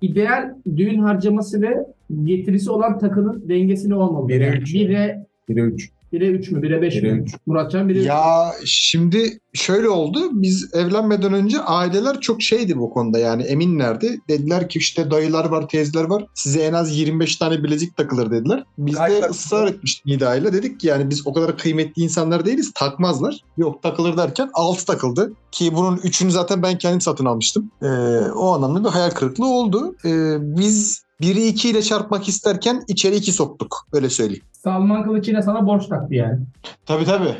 [0.00, 1.76] İdeal düğün harcaması ve
[2.24, 4.28] getirisi olan takının dengesi ne olmalı?
[4.28, 4.74] Bire Yani üç.
[4.74, 5.90] Bire, 1'e 3.
[6.12, 6.62] bire 3 mü?
[6.62, 7.24] Bire 5 Bire mi?
[7.46, 8.06] Muratcan bire üç.
[8.06, 10.18] Ya şimdi şöyle oldu.
[10.32, 14.18] Biz evlenmeden önce aileler çok şeydi bu konuda yani eminlerdi.
[14.28, 16.24] Dediler ki işte dayılar var, teyzeler var.
[16.34, 18.64] Size en az 25 tane bilezik takılır dediler.
[18.78, 19.30] Biz Kaç de takılır?
[19.30, 20.52] ısrar etmiştik Nida'yla.
[20.52, 22.72] Dedik ki yani biz o kadar kıymetli insanlar değiliz.
[22.74, 23.40] Takmazlar.
[23.56, 25.32] Yok takılır derken 6 takıldı.
[25.52, 27.70] Ki bunun 3'ünü zaten ben kendim satın almıştım.
[27.82, 27.86] Ee,
[28.34, 29.94] o anlamda bir hayal kırıklığı oldu.
[30.04, 33.86] Ee, biz 1'i 2 ile çarpmak isterken içeri 2 soktuk.
[33.92, 34.42] Öyle söyleyeyim.
[34.68, 36.38] Salman Kılıç yine sana borç taktı yani.
[36.86, 37.34] Tabii tabii.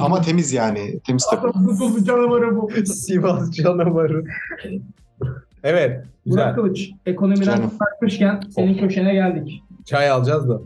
[0.00, 1.00] Ama temiz yani.
[1.06, 1.52] Temiz takım.
[1.80, 2.70] Bu canavarı bu.
[2.86, 4.24] Sivas canavarı.
[5.64, 6.04] evet.
[6.26, 6.54] Burak Güzel.
[6.54, 6.90] Kılıç.
[7.06, 7.70] Ekonomiden Canım.
[7.78, 9.62] takmışken senin köşene geldik.
[9.84, 10.60] Çay alacağız da.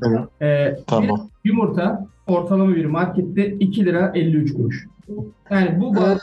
[0.46, 1.28] Ee, Tamam.
[1.44, 4.86] bir yumurta ortalama bir markette 2 lira 53 kuruş.
[5.50, 6.18] Yani bu ba-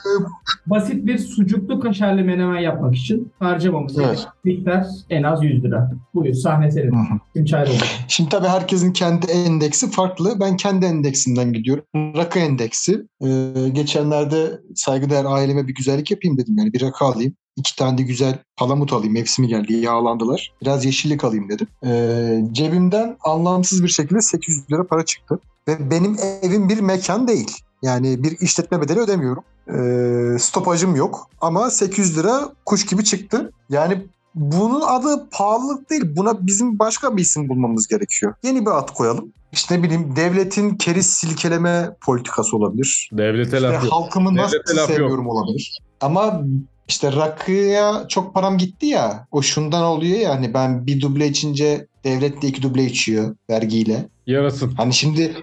[0.67, 4.27] basit bir sucuklu kaşarlı menemen yapmak için harcamamız Evet.
[4.43, 5.91] miktar en az 100 lira.
[6.13, 6.91] Buyur sahne senin.
[6.91, 7.19] Hı hı.
[7.35, 7.99] Kim çaylı olur.
[8.07, 10.39] Şimdi tabii herkesin kendi endeksi farklı.
[10.39, 11.83] Ben kendi endeksimden gidiyorum.
[11.95, 13.05] Rakı endeksi.
[13.23, 16.55] Ee, geçenlerde saygıdeğer aileme bir güzellik yapayım dedim.
[16.57, 17.33] Yani bir rakı alayım.
[17.55, 19.13] İki tane de güzel palamut alayım.
[19.13, 19.73] Mevsimi geldi.
[19.73, 20.53] Yağlandılar.
[20.61, 21.67] Biraz yeşillik alayım dedim.
[21.85, 25.39] Ee, cebimden anlamsız bir şekilde 800 lira para çıktı.
[25.67, 27.57] Ve benim evim bir mekan değil.
[27.81, 29.43] Yani bir işletme bedeli ödemiyorum.
[29.69, 31.29] Ee, stopajım yok.
[31.41, 33.51] Ama 800 lira kuş gibi çıktı.
[33.69, 36.03] Yani bunun adı pahalılık değil.
[36.15, 38.33] Buna bizim başka bir isim bulmamız gerekiyor.
[38.43, 39.33] Yeni bir ad koyalım.
[39.51, 43.09] İşte ne bileyim devletin keriz silkeleme politikası olabilir.
[43.13, 43.93] Devlete İşte laf yok.
[43.93, 45.79] halkımı nasıl Devlete seviyorum olabilir.
[46.01, 46.41] Ama
[46.89, 49.27] işte rakıya çok param gitti ya.
[49.31, 54.09] O şundan oluyor ya hani ben bir duble içince devlet de iki duble içiyor vergiyle.
[54.27, 54.73] Yarasın.
[54.77, 55.35] Hani şimdi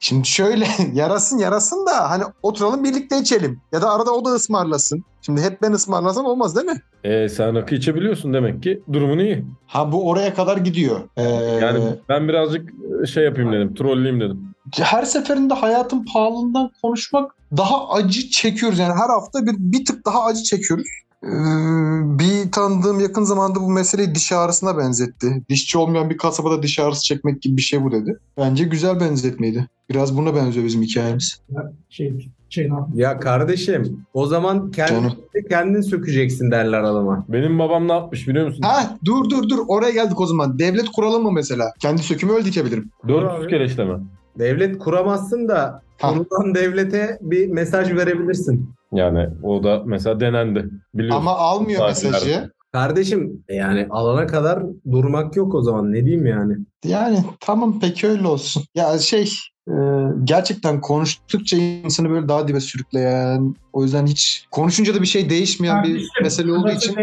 [0.00, 3.60] şimdi şöyle yarasın yarasın da hani oturalım birlikte içelim.
[3.72, 5.04] Ya da arada o da ısmarlasın.
[5.22, 6.80] Şimdi hep ben ısmarlasam olmaz değil mi?
[7.04, 8.82] E, sen rakı içebiliyorsun demek ki.
[8.92, 9.44] Durumun iyi.
[9.66, 11.00] Ha bu oraya kadar gidiyor.
[11.16, 11.22] Ee,
[11.62, 12.70] Yani ben birazcık
[13.12, 13.74] şey yapayım dedim.
[13.74, 14.49] Trolleyeyim dedim.
[14.78, 18.78] Her seferinde hayatın pahalılığından konuşmak daha acı çekiyoruz.
[18.78, 20.86] Yani her hafta bir, bir tık daha acı çekiyoruz.
[21.24, 21.28] Ee,
[22.18, 25.42] bir tanıdığım yakın zamanda bu meseleyi diş ağrısına benzetti.
[25.48, 28.18] Dişçi olmayan bir kasabada diş ağrısı çekmek gibi bir şey bu dedi.
[28.38, 29.68] Bence güzel benzetmeydi.
[29.90, 31.40] Biraz buna benziyor bizim hikayemiz.
[31.90, 32.70] Şey, şey?
[32.94, 35.12] Ya kardeşim o zaman kendin,
[35.48, 37.24] kendin sökeceksin derler adama.
[37.28, 38.62] Benim babam ne yapmış biliyor musun?
[38.62, 40.58] Ha dur dur dur oraya geldik o zaman.
[40.58, 41.72] Devlet kuralım mı mesela?
[41.78, 42.90] Kendi sökümü öl dikebilirim.
[43.08, 43.94] 400 kere işleme.
[44.38, 46.08] Devlet kuramazsın da Ha.
[46.12, 48.74] kurulan devlete bir mesaj verebilirsin.
[48.92, 50.70] Yani o da mesela denendi.
[50.94, 51.20] Biliyorsun.
[51.20, 52.50] Ama almıyor mesajı.
[52.72, 54.62] Kardeşim yani alana kadar
[54.92, 56.56] durmak yok o zaman ne diyeyim yani.
[56.84, 58.62] Yani tamam peki öyle olsun.
[58.74, 59.32] Ya şey
[59.70, 59.80] e,
[60.24, 65.82] gerçekten konuştukça insanı böyle daha dibe sürükleyen o yüzden hiç konuşunca da bir şey değişmeyen
[65.82, 66.96] bir Kardeşim, mesele olduğu için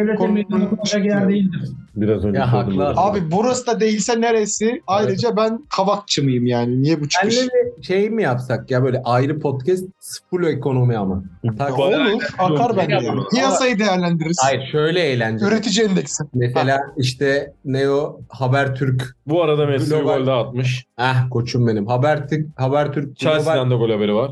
[1.29, 1.69] değildir.
[1.95, 2.93] Biraz önce Ya haklı.
[2.95, 4.81] Abi burası da değilse neresi?
[4.87, 6.81] Ayrıca ben kavakçı mıyım yani?
[6.81, 7.35] Niye bu çıkış?
[7.35, 9.83] Senle bir şey mi yapsak ya böyle ayrı podcast
[10.29, 11.23] full ekonomi ama.
[11.43, 12.23] Ya olur.
[12.39, 13.09] Akar bence.
[13.31, 14.37] Piyasayı değerlendiririz.
[14.41, 15.49] Hayır şöyle eğlenceli.
[15.49, 16.23] Üretici endeksi.
[16.33, 19.15] Mesela işte Neo Habertürk.
[19.27, 20.85] Bu arada Messi bir gol daha atmış.
[20.97, 21.87] Ah koçum benim.
[21.87, 24.31] Habertürk Habertürk Chelsea'den de gol haberi var.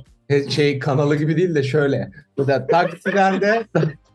[0.49, 2.11] şey kanalı gibi değil de şöyle.
[2.37, 3.63] Mesela taksilerde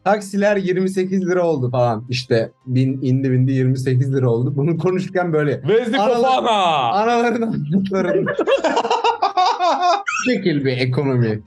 [0.04, 2.04] Taksiler 28 lira oldu falan.
[2.08, 4.52] İşte bin indi bindi 28 lira oldu.
[4.56, 6.90] Bunu konuşurken böyle Vezdi Aralar- Fofana.
[6.92, 8.26] Anaların anlatların
[10.26, 11.42] şekil bir ekonomi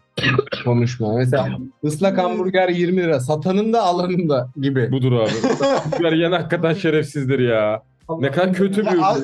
[0.65, 1.13] konuşma.
[1.15, 1.49] Mesela
[1.83, 3.19] ıslak hamburger 20 lira.
[3.19, 4.91] Satanın da alanın da gibi.
[4.91, 5.29] Budur abi.
[5.83, 7.81] Hamburger yiyen hakikaten şerefsizdir ya.
[8.19, 9.15] Ne kadar kötü bir ürün ya.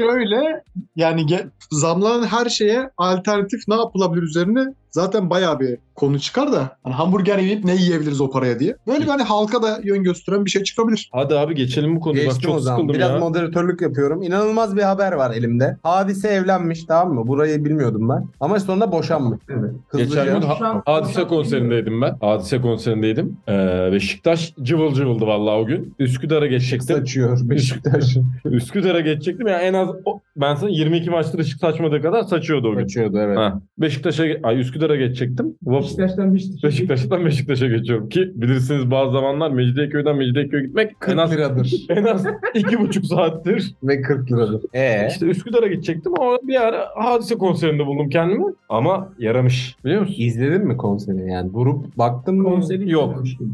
[0.00, 0.62] Şöyle
[0.96, 1.26] yani
[1.70, 7.38] zamlanan her şeye alternatif ne yapılabilir üzerine zaten bayağı bir konu çıkar da hani hamburger
[7.38, 8.76] yiyip ne yiyebiliriz o paraya diye.
[8.86, 11.10] Böyle bir hani halka da yön gösteren bir şey çıkabilir.
[11.12, 12.26] Hadi abi geçelim bu konuyu.
[12.30, 12.76] Bak çok o zaman.
[12.78, 13.18] sıkıldım Biraz ya.
[13.18, 14.22] moderatörlük yapıyorum.
[14.22, 15.76] İnanılmaz bir haber var elimde.
[15.82, 17.26] Hadise evlenmiş tamam mı?
[17.28, 18.26] Burayı bilmiyordum ben.
[18.40, 19.38] Ama sonunda boşanmış.
[19.48, 19.70] Evet.
[19.88, 20.24] Hızlıca.
[20.24, 22.16] Geçen gün ha- Hadise konserindeydim ben.
[22.20, 23.36] Hadise konserindeydim.
[23.48, 25.94] Ee, Beşiktaş cıvıl cıvıldı vallahi o gün.
[25.98, 26.96] Üsküdar'a geçecektim.
[26.96, 28.16] saçıyor Beşiktaş.
[28.44, 29.88] Üsküdar'a geçecektim ya en az
[30.36, 32.82] ben sana 22 maçtır ışık saçmadığı kadar saçıyordu o gün.
[32.82, 33.38] Saçıyordu evet.
[33.38, 33.60] Ha.
[33.78, 35.54] Beşiktaş'a ay Üsküdar'a geçecektim.
[35.66, 36.68] Vap- Beşiktaş'tan Beşiktaş'a.
[36.68, 41.74] Beşiktaş'tan Beşiktaş'a geçiyorum ki bilirsiniz bazı zamanlar Mecidiyeköy'den Mecidiyeköy'e gitmek en 40 az liradır.
[41.88, 43.74] en az iki buçuk saattir.
[43.82, 44.62] Ve 40 liradır.
[44.74, 48.44] Ee, İşte Üsküdar'a gidecektim ama bir ara hadise konserinde buldum kendimi.
[48.68, 49.76] Ama yaramış.
[49.84, 50.14] Biliyor musun?
[50.18, 51.52] izledin mi konseri yani?
[51.54, 52.44] Durup baktın mı?
[52.44, 53.24] Konseri Yok.
[53.26, 53.44] gibi.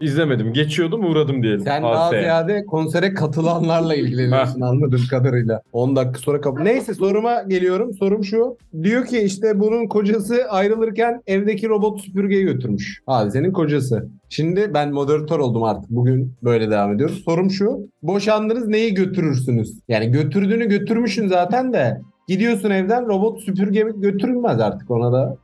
[0.00, 0.52] İzlemedim.
[0.52, 1.60] Geçiyordum uğradım diyelim.
[1.60, 2.22] Sen daha hadiseye.
[2.22, 5.62] ziyade konsere katılanlarla ilgileniyorsun anladığım kadarıyla.
[5.72, 6.64] 10 dakika sonra kapı.
[6.64, 7.94] Neyse soruma geliyorum.
[7.94, 8.56] Sorum şu.
[8.82, 13.02] Diyor ki işte bunun kocası ayrılırken evdeki robot süpürgeyi götürmüş.
[13.06, 14.08] Hadisenin kocası.
[14.28, 15.90] Şimdi ben moderatör oldum artık.
[15.90, 17.22] Bugün böyle devam ediyoruz.
[17.24, 17.88] Sorum şu.
[18.02, 19.78] Boşandınız neyi götürürsünüz?
[19.88, 22.00] Yani götürdüğünü götürmüşsün zaten de.
[22.28, 25.36] Gidiyorsun evden robot süpürge götürülmez artık ona da.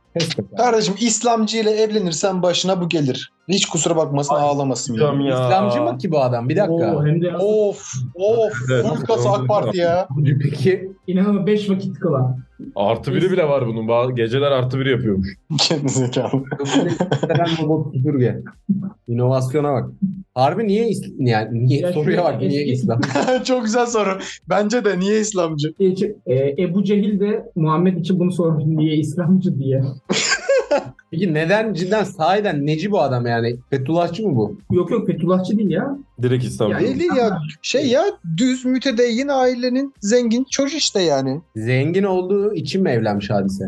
[0.57, 3.31] Kardeşim İslamcı ile evlenirsen başına bu gelir.
[3.47, 4.93] Hiç kusura bakmasın ağlamasın.
[4.93, 5.29] Hocam Yani.
[5.29, 5.45] ya.
[5.45, 6.49] İslamcı mı ki bu adam?
[6.49, 6.95] Bir dakika.
[6.95, 8.85] Oo, de Of of Evet.
[8.85, 10.07] full kasa AK Parti ya.
[10.43, 12.37] Peki inanılmaz 5 vakit kılan.
[12.75, 14.15] Artı biri bile var bunun.
[14.15, 15.27] Geceler artı biri yapıyormuş.
[15.59, 16.43] Kendi zekalı.
[16.57, 18.41] Gösteren robot süpürge.
[19.07, 19.89] İnovasyona bak.
[20.35, 21.25] Harbi niye İslam?
[21.25, 21.79] Yani niye?
[21.79, 23.01] Ya Soruya bak niye İslam?
[23.43, 24.09] Çok güzel soru.
[24.49, 25.73] Bence de niye İslamcı?
[26.27, 29.81] E, Ebu Cehil de Muhammed için bunu sormuş niye İslamcı diye.
[31.11, 33.55] Peki neden cidden sahiden neci bu adam yani?
[33.69, 34.57] Fethullahçı mı bu?
[34.71, 35.97] Yok yok Fethullahçı değil ya.
[36.21, 36.73] Direkt İstanbul.
[36.73, 37.37] Yani- Değil değil ya.
[37.61, 38.03] Şey ya
[38.37, 41.41] düz mütedeyyin ailenin zengin çocuk işte yani.
[41.55, 43.63] Zengin olduğu için mi evlenmiş hadise?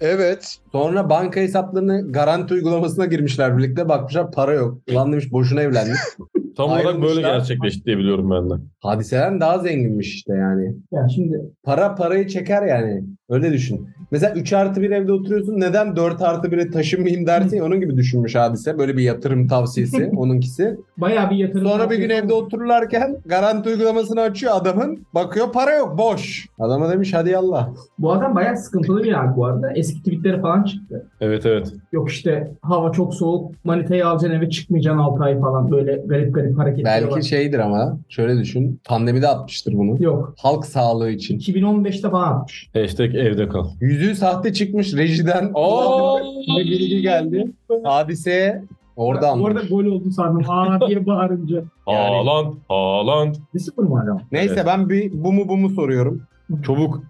[0.00, 0.56] Evet.
[0.72, 3.88] Sonra banka hesaplarını garanti uygulamasına girmişler birlikte.
[3.88, 4.78] Bakmışlar para yok.
[4.92, 5.98] Ulan demiş boşuna evlenmiş.
[6.56, 8.62] Tam olarak böyle gerçekleşti diye biliyorum ben de.
[8.80, 10.76] Hadiseden daha zenginmiş işte yani.
[10.92, 13.04] ya şimdi Para parayı çeker yani.
[13.28, 13.88] Öyle düşün.
[14.14, 15.60] Mesela 3 artı bir evde oturuyorsun.
[15.60, 18.78] Neden 4 artı 1'e taşınmayayım dersin ya onun gibi düşünmüş hadise.
[18.78, 20.76] Böyle bir yatırım tavsiyesi onunkisi.
[20.98, 21.66] bayağı bir yatırım.
[21.68, 25.06] Sonra bir gün evde otururlarken garanti uygulamasını açıyor adamın.
[25.14, 26.46] Bakıyor para yok boş.
[26.58, 27.68] Adama demiş hadi yallah.
[27.98, 29.72] Bu adam bayağı sıkıntılı bir abi bu arada.
[29.74, 31.06] Eski tweetleri falan çıktı.
[31.20, 31.72] Evet evet.
[31.92, 33.64] Yok işte hava çok soğuk.
[33.64, 35.70] Manitayı alacaksın eve çıkmayacaksın 6 ay falan.
[35.70, 37.10] Böyle garip garip hareketleri var.
[37.14, 38.80] Belki şeydir ama şöyle düşün.
[38.84, 40.02] Pandemide atmıştır bunu.
[40.02, 40.34] Yok.
[40.38, 41.38] Halk sağlığı için.
[41.38, 42.70] 2015'te falan atmış.
[42.74, 43.64] Hashtag evde kal.
[44.04, 45.50] Yüzüğü sahte çıkmış rejiden.
[45.54, 46.18] Aa!
[46.58, 47.52] Bir bilgi geldi.
[47.84, 48.64] Hadiseye
[48.96, 50.50] orada Bu arada gol oldu sandım.
[50.50, 51.56] Aa diye bağırınca.
[51.88, 52.54] Yani- Haaland.
[52.68, 53.34] Haaland.
[53.54, 54.20] 1-0 mı hala?
[54.32, 54.66] Neyse Evet.
[54.66, 56.22] ben bir bu mu bu mu soruyorum.
[56.66, 57.02] Çabuk.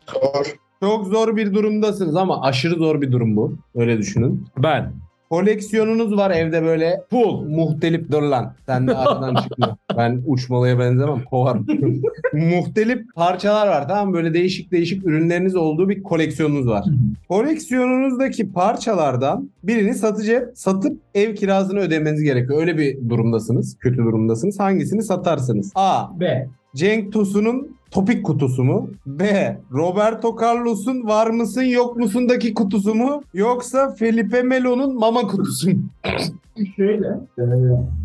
[0.81, 3.57] Çok zor bir durumdasınız ama aşırı zor bir durum bu.
[3.75, 4.47] Öyle düşünün.
[4.59, 4.93] Ben.
[5.31, 7.49] Koleksiyonunuz var evde böyle Full.
[7.49, 8.53] muhtelif dur lan.
[8.67, 9.77] Sen de aradan çıkma.
[9.97, 11.25] Ben uçmalıya benzemem.
[11.25, 11.67] Kovarım.
[12.33, 14.15] muhtelif parçalar var tamam mı?
[14.15, 16.85] Böyle değişik değişik ürünleriniz olduğu bir koleksiyonunuz var.
[17.29, 22.61] Koleksiyonunuzdaki parçalardan birini satıcı satıp ev kirasını ödemeniz gerekiyor.
[22.61, 23.79] Öyle bir durumdasınız.
[23.79, 24.61] Kötü durumdasınız.
[24.61, 25.73] Hangisini satarsınız?
[25.75, 26.21] A.
[26.21, 26.49] B.
[26.75, 28.91] Cenk Tosun'un topik kutusu mu?
[29.07, 29.25] B.
[29.73, 33.23] Roberto Carlos'un var mısın yok musundaki kutusu mu?
[33.35, 35.83] Yoksa Felipe Melo'nun mama kutusu mu?
[36.77, 37.07] Şöyle.
[37.39, 37.45] e,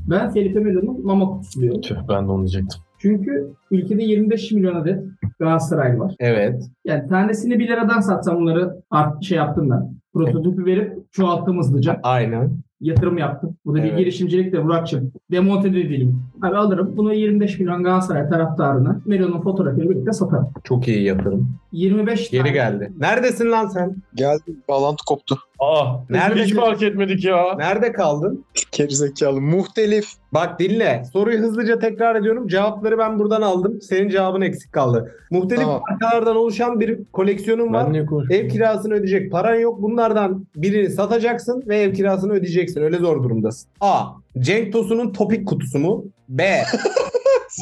[0.09, 1.81] ben Felipe Melo'nun mama kutusu diyorum.
[1.81, 2.81] Tüh ben de onu diyecektim.
[2.97, 5.03] Çünkü ülkede 25 milyon adet
[5.39, 6.15] Galatasaray var.
[6.19, 6.63] Evet.
[6.85, 9.93] Yani tanesini 1 liradan satsam bunları art şey yaptım ben.
[10.13, 11.99] Prototipi verip çoğalttım hızlıca.
[12.03, 12.51] Aynen.
[12.81, 13.55] Yatırım yaptım.
[13.65, 13.97] Bu da bir Evet.
[13.97, 15.11] girişimcilik de Burak'cığım.
[15.31, 16.23] Demonte de edelim.
[16.41, 16.93] Abi alırım.
[16.97, 20.47] Bunu 25 milyon Galatasaray taraftarına Melo'nun fotoğrafıyla birlikte satarım.
[20.63, 21.49] Çok iyi yatırım.
[21.71, 22.53] 25 Geri tane.
[22.53, 22.91] geldi.
[22.99, 23.95] Neredesin lan sen?
[24.15, 25.37] Geldi bağlantı koptu.
[25.59, 25.95] Aa.
[26.09, 27.55] Nerede- Hiç fark etmedik ya.
[27.57, 28.45] Nerede kaldın?
[28.71, 29.41] Gerizekalı.
[29.41, 30.05] Muhtelif.
[30.33, 31.03] Bak dinle.
[31.13, 32.47] Soruyu hızlıca tekrar ediyorum.
[32.47, 33.81] Cevapları ben buradan aldım.
[33.81, 35.15] Senin cevabın eksik kaldı.
[35.31, 35.81] Muhtelif Tamam.
[35.89, 37.85] parçalardan oluşan bir koleksiyonun var.
[37.85, 38.45] Ben niye konuşuyorum?
[38.45, 39.81] Ev kirasını ödeyecek paran yok.
[39.81, 42.81] Bunlardan birini satacaksın ve ev kirasını ödeyeceksin.
[42.81, 43.69] Öyle zor durumdasın.
[43.81, 44.03] A.
[44.39, 46.05] Cenk Tosun'un topik kutusu mu?
[46.29, 46.43] B.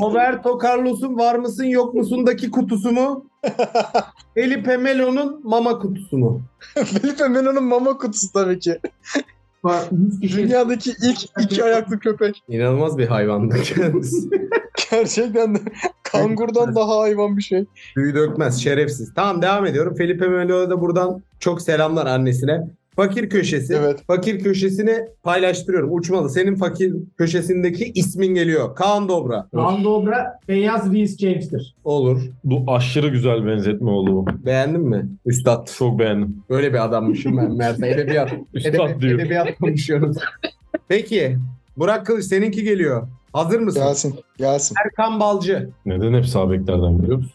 [0.02, 3.26] Roberto Carlos'un var mısın yok musundaki kutusu mu?
[4.36, 6.42] Felipe Melo'nun mama kutusu mu?
[6.76, 8.80] Felipe Melo'nun mama kutusu tabii ki.
[9.64, 12.44] Fa- 100 kişi Dünyadaki ilk iki ayaklı köpek.
[12.50, 14.30] İnanılmaz bir hayvandı kendisi.
[14.92, 15.60] Gerçekten de
[16.04, 17.66] kangurdan daha hayvan bir şey.
[17.94, 19.14] Tüyü dökmez, şerefsiz.
[19.14, 19.96] Tamam devam ediyorum.
[19.96, 22.62] Felipe Melo'ya da buradan çok selamlar annesine.
[22.98, 23.74] Fakir köşesi.
[23.74, 24.04] Evet.
[24.08, 25.94] Fakir köşesini paylaştırıyorum.
[25.94, 26.30] Uçmalı.
[26.30, 28.76] Senin fakir köşesindeki ismin geliyor.
[28.76, 29.48] Kaan Dobra.
[29.54, 31.76] Van Dobra beyaz Reece James'tir.
[31.84, 32.22] Olur.
[32.44, 34.46] Bu aşırı güzel benzetme oldu bu.
[34.46, 35.10] Beğendin mi?
[35.26, 35.68] Üstad.
[35.78, 36.44] Çok beğendim.
[36.50, 37.84] Böyle bir adammışım ben Mert.
[37.84, 38.34] Edebiyat.
[38.54, 39.20] Üstad diyor.
[39.20, 40.18] edebiyat konuşuyoruz.
[40.88, 41.38] Peki.
[41.78, 43.08] Burak Kılıç seninki geliyor.
[43.34, 43.82] Hazır mısın?
[43.84, 44.16] Gelsin.
[44.38, 44.76] Gelsin.
[44.86, 45.70] Erkan Balcı.
[45.86, 47.32] Neden hep sağ beklerden biliyor musun?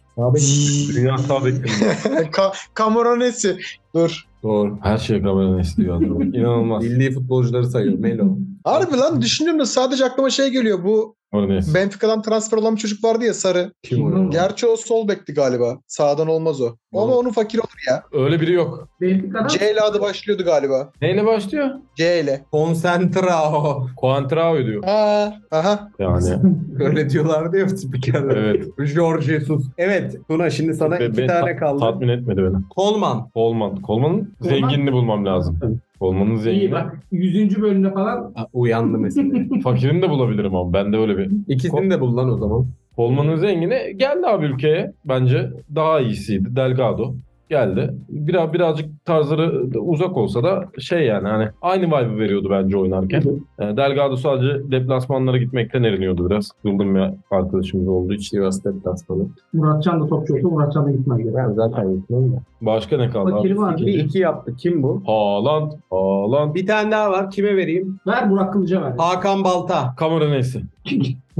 [0.96, 1.40] Dünya sağ.
[2.32, 3.56] Ka Camoranesi.
[3.94, 4.26] Dur.
[4.42, 4.78] Doğru.
[4.82, 6.22] Her şeye kameranın istiyor adam.
[6.22, 6.84] İnanılmaz.
[6.84, 7.98] Bildiği futbolcuları sayıyor.
[7.98, 8.36] Melo.
[8.64, 10.84] Harbi lan düşünüyorum da sadece aklıma şey geliyor.
[10.84, 13.72] Bu Benfica'dan transfer olan bir çocuk vardı ya sarı.
[13.82, 14.30] Kim o?
[14.30, 15.78] Gerçi o sol bekti galiba.
[15.86, 16.76] Sağdan olmaz o.
[16.94, 18.02] Ama onun fakir olur ya.
[18.12, 18.88] Öyle biri yok.
[19.00, 20.92] Benfica'dan C ile adı başlıyordu galiba.
[21.02, 21.70] Neyle başlıyor?
[21.94, 22.44] C ile.
[22.52, 23.86] Concentrao.
[24.00, 24.84] Coentrao diyor.
[24.84, 25.88] Ha, aha.
[25.98, 26.28] Yani
[26.80, 28.36] Öyle diyorlardı ya spikerler.
[28.36, 28.64] evet.
[28.78, 29.62] Jorge Jesus.
[29.78, 31.80] Evet Tuna şimdi sana Be- iki tane ta- kaldı.
[31.80, 32.56] Tatmin etmedi beni.
[32.76, 33.28] Kolman.
[33.34, 33.76] Kolman.
[33.76, 35.58] Kolman'ın zenginini bulmam lazım.
[36.02, 36.72] Kolman'ın iyi zengini.
[36.72, 37.62] bak 100.
[37.62, 39.28] bölümde falan Ha, Uyandı mesela.
[39.62, 41.30] Fakirini de bulabilirim ama bende öyle bir.
[41.48, 42.66] İkisini de bul lan o zaman.
[42.96, 44.92] Kolman'ın zengini geldi abi ülkeye.
[45.04, 46.56] Bence daha iyisiydi.
[46.56, 47.14] Delgado
[47.50, 47.94] geldi.
[48.08, 53.22] Biraz birazcık tarzları uzak olsa da şey yani hani aynı vibe veriyordu bence oynarken.
[53.60, 56.50] Delgado sadece deplasmanlara gitmekten eriniyordu biraz.
[56.64, 58.36] Yıldırım bir arkadaşımız olduğu için.
[58.36, 59.26] Sivas deplasmanı.
[59.52, 61.34] Muratcan da topçu olsa Muratcan da gitmez.
[61.36, 62.36] Ben zaten gitmem de.
[62.62, 63.60] Başka ne kaldı Fakiri abi?
[63.60, 63.76] var.
[63.78, 64.56] Bir iki yaptı.
[64.56, 65.02] Kim bu?
[65.06, 65.72] Haaland.
[65.90, 66.54] Haaland.
[66.54, 67.30] Bir tane daha var.
[67.30, 68.00] Kime vereyim?
[68.06, 68.92] Ver Burak Kılıç'a ver.
[68.98, 69.94] Hakan Balta.
[70.00, 70.62] Camoranesi.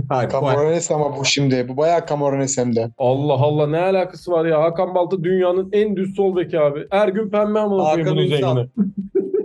[0.09, 0.31] Hayır.
[0.31, 1.67] Camoranesi ama bu şimdi.
[1.69, 2.91] Bu bayağı Camoranesi hem de.
[2.99, 4.63] Allah Allah ne alakası var ya?
[4.63, 6.87] Hakan Balta dünyanın en düz sol beki abi.
[6.91, 8.67] Her gün pembe ama Hakan bunun Ünsal.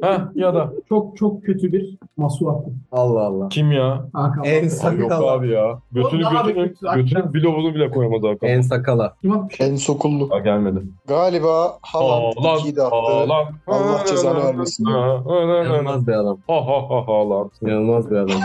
[0.01, 2.71] ha ya da Çok çok kötü bir masuattı.
[2.91, 3.49] Allah Allah.
[3.49, 4.09] kim ya?
[4.13, 4.43] Hakan.
[4.43, 4.75] En Balta.
[4.75, 4.99] sakal.
[4.99, 5.79] Yok abi ya.
[5.91, 8.49] Götünü daha bir götünü, kötü götünü bilovunu bile koyamaz Hakan.
[8.49, 9.13] En sakala.
[9.21, 9.61] Kim atmış?
[9.61, 10.29] En sokullu.
[10.31, 10.79] Ha, gelmedi.
[11.07, 12.59] Galiba Haaland Haaland.
[12.59, 12.95] 2'yi de attı.
[12.95, 13.47] Haaland.
[13.67, 14.85] Allah cezanı vermesin.
[14.85, 16.37] İnanılmaz bir adam.
[16.47, 17.49] Ha ha ha Haaland.
[17.61, 18.35] İnanılmaz bir adam.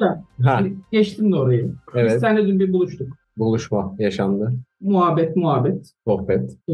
[0.00, 1.64] ha, Hani Geçtim de orayı.
[1.64, 2.20] Biz evet.
[2.20, 3.08] seninle dün bir buluştuk.
[3.36, 4.52] Buluşma yaşandı.
[4.80, 5.86] Muhabbet muhabbet.
[6.06, 6.50] Sohbet.
[6.68, 6.72] Ee,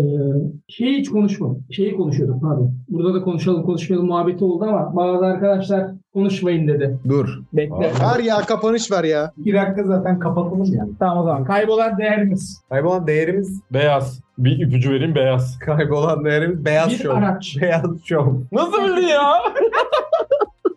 [0.69, 1.61] şeyi hiç konuşmadık.
[1.73, 2.73] Şeyi konuşuyorduk pardon.
[2.89, 6.99] Burada da konuşalım konuşmayalım muhabbeti oldu ama bazı arkadaşlar konuşmayın dedi.
[7.09, 7.29] Dur.
[7.53, 7.75] Bekle.
[8.01, 9.33] Ver ya kapanış ver ya.
[9.37, 10.91] Bir dakika zaten kapatalım yani.
[10.99, 11.45] Tamam o zaman.
[11.45, 12.63] Kaybolan değerimiz.
[12.69, 14.21] Kaybolan değerimiz Beyaz.
[14.39, 15.59] Bir ipucu vereyim beyaz.
[15.59, 17.17] kaybolan değerimiz beyaz bir şov.
[17.17, 17.57] araç.
[17.61, 18.27] Beyaz şov.
[18.53, 19.33] Nasıl biri ya?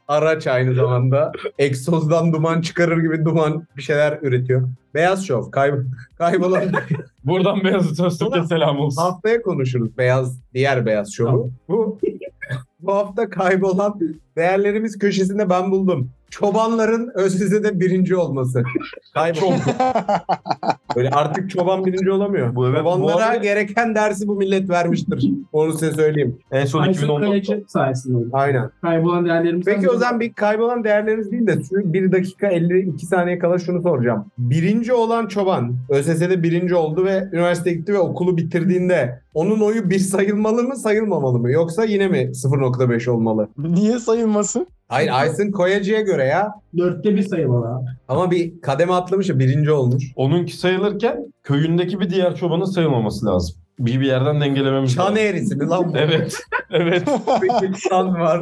[0.07, 1.31] Araç aynı zamanda.
[1.59, 4.69] Egzozdan duman çıkarır gibi duman bir şeyler üretiyor.
[4.93, 5.51] Beyaz şov.
[5.51, 5.73] Kayb
[6.17, 6.63] kaybolan
[7.23, 9.01] Buradan Beyazıt Öztürk'e selam olsun.
[9.01, 11.27] Haftaya konuşuruz beyaz diğer beyaz şovu.
[11.27, 11.51] Tamam.
[11.67, 11.99] Bu
[12.79, 13.99] bu hafta kaybolan
[14.35, 16.09] değerlerimiz köşesinde ben buldum.
[16.29, 18.63] Çobanların ÖSS'de birinci olması.
[19.13, 19.53] Kaybol.
[20.97, 22.55] Böyle artık çoban birinci olamıyor.
[22.55, 25.31] Bu evet, Çobanlara bu arada- gereken dersi bu millet vermiştir.
[25.53, 26.37] Onu size söyleyeyim.
[26.51, 27.25] En son Aysun 2010'da.
[27.25, 28.29] Kayacı sayesinde oldu.
[28.33, 28.69] Aynen.
[28.81, 29.65] Kaybolan değerlerimiz.
[29.65, 33.81] Peki o zaman bir kaybolan değerleriniz değil de şu 1 dakika 52 saniye kala şunu
[33.81, 34.25] soracağım.
[34.37, 39.99] Birinci olan çoban ÖSS'de birinci oldu ve üniversiteye gitti ve okulu bitirdiğinde onun oyu bir
[39.99, 41.51] sayılmalı mı sayılmamalı mı?
[41.51, 43.47] Yoksa yine mi 0.5 olmalı?
[43.57, 44.67] Niye sayılmasın?
[44.87, 46.51] Hayır Aysun Koyacı'ya göre ya.
[46.77, 47.85] Dörtte bir sayı var abi.
[48.07, 50.03] Ama bir kademe atlamış ya birinci olmuş.
[50.15, 53.55] Onunki sayılırken köyündeki bir diğer çobanın sayılmaması lazım.
[53.79, 55.17] Bir bir yerden dengelememiz Çan lazım.
[55.17, 55.97] eğrisi mi lan bu?
[55.97, 56.35] Evet.
[56.71, 57.03] Evet.
[57.41, 58.41] Bir insan var.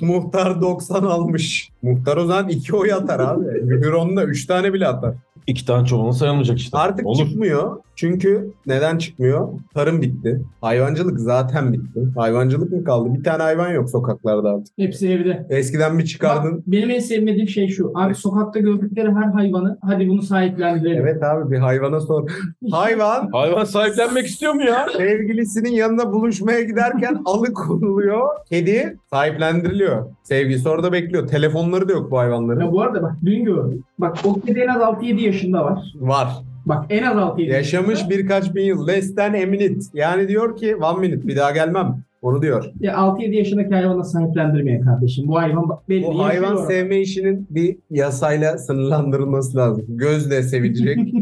[0.00, 1.70] Muhtar 90 almış.
[1.82, 3.44] Muhtar o zaman 2 oy atar abi.
[3.62, 5.14] Mühüron'da 3 tane bile atar.
[5.50, 6.78] İki tane çobanın sayılmayacak işte.
[6.78, 7.16] Artık Olur.
[7.18, 7.76] çıkmıyor.
[7.96, 9.48] Çünkü neden çıkmıyor?
[9.74, 10.40] Tarım bitti.
[10.60, 12.00] Hayvancılık zaten bitti.
[12.16, 13.14] Hayvancılık mı kaldı?
[13.14, 14.78] Bir tane hayvan yok sokaklarda artık.
[14.78, 15.46] Hepsi evde.
[15.50, 16.56] Eskiden bir çıkardın.
[16.56, 17.92] Bak, benim en sevmediğim şey şu.
[17.94, 20.98] Abi sokakta gördükleri her hayvanı hadi bunu sahiplendirelim.
[21.06, 22.30] Evet abi bir hayvana sor.
[22.70, 24.86] Hayvan Hayvan sahiplenmek istiyor mu ya?
[24.96, 28.28] sevgilisinin yanına buluşmaya giderken alıkonuluyor.
[28.48, 30.06] Kedi sahiplendiriliyor.
[30.22, 31.26] Sevgilisi orada bekliyor.
[31.28, 32.60] Telefonları da yok bu hayvanların.
[32.60, 33.84] Ya bu arada bak dün gördüm.
[33.98, 35.78] Bak o kedi en az 6-7 yaşında var.
[36.00, 36.28] Var.
[36.66, 38.88] Bak en az 6-7 Yaşamış birkaç bin yıl.
[38.88, 39.80] Less than a minute.
[39.94, 42.02] Yani diyor ki one minute bir daha gelmem.
[42.22, 42.64] Onu diyor.
[42.80, 45.28] Ya 6-7 yaşındaki hayvanı sahiplendirmeye kardeşim.
[45.28, 46.66] Bu hayvan belli Bu hayvan yaşıyor.
[46.70, 49.84] sevme işinin bir yasayla sınırlandırılması lazım.
[49.88, 50.98] Gözle sevecek.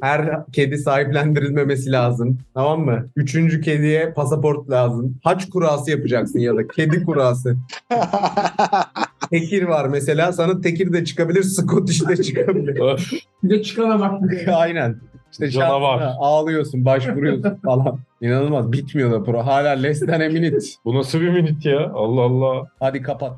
[0.00, 2.38] Her kedi sahiplendirilmemesi lazım.
[2.54, 3.06] Tamam mı?
[3.16, 5.14] Üçüncü kediye pasaport lazım.
[5.24, 7.56] Haç kurası yapacaksın ya da kedi kurası.
[9.32, 10.32] Tekir var mesela.
[10.32, 12.80] Sana tekir de çıkabilir, Scottish de çıkabilir.
[13.42, 14.20] Bir de çıkana bak.
[14.54, 15.00] Aynen.
[15.32, 16.12] İşte Canavar.
[16.18, 17.98] ağlıyorsun, başvuruyorsun falan.
[18.20, 18.72] İnanılmaz.
[18.72, 19.38] Bitmiyor da pro.
[19.46, 20.58] Hala less than a minute.
[20.84, 21.90] Bu nasıl bir minit ya?
[21.94, 22.66] Allah Allah.
[22.80, 23.32] Hadi kapat.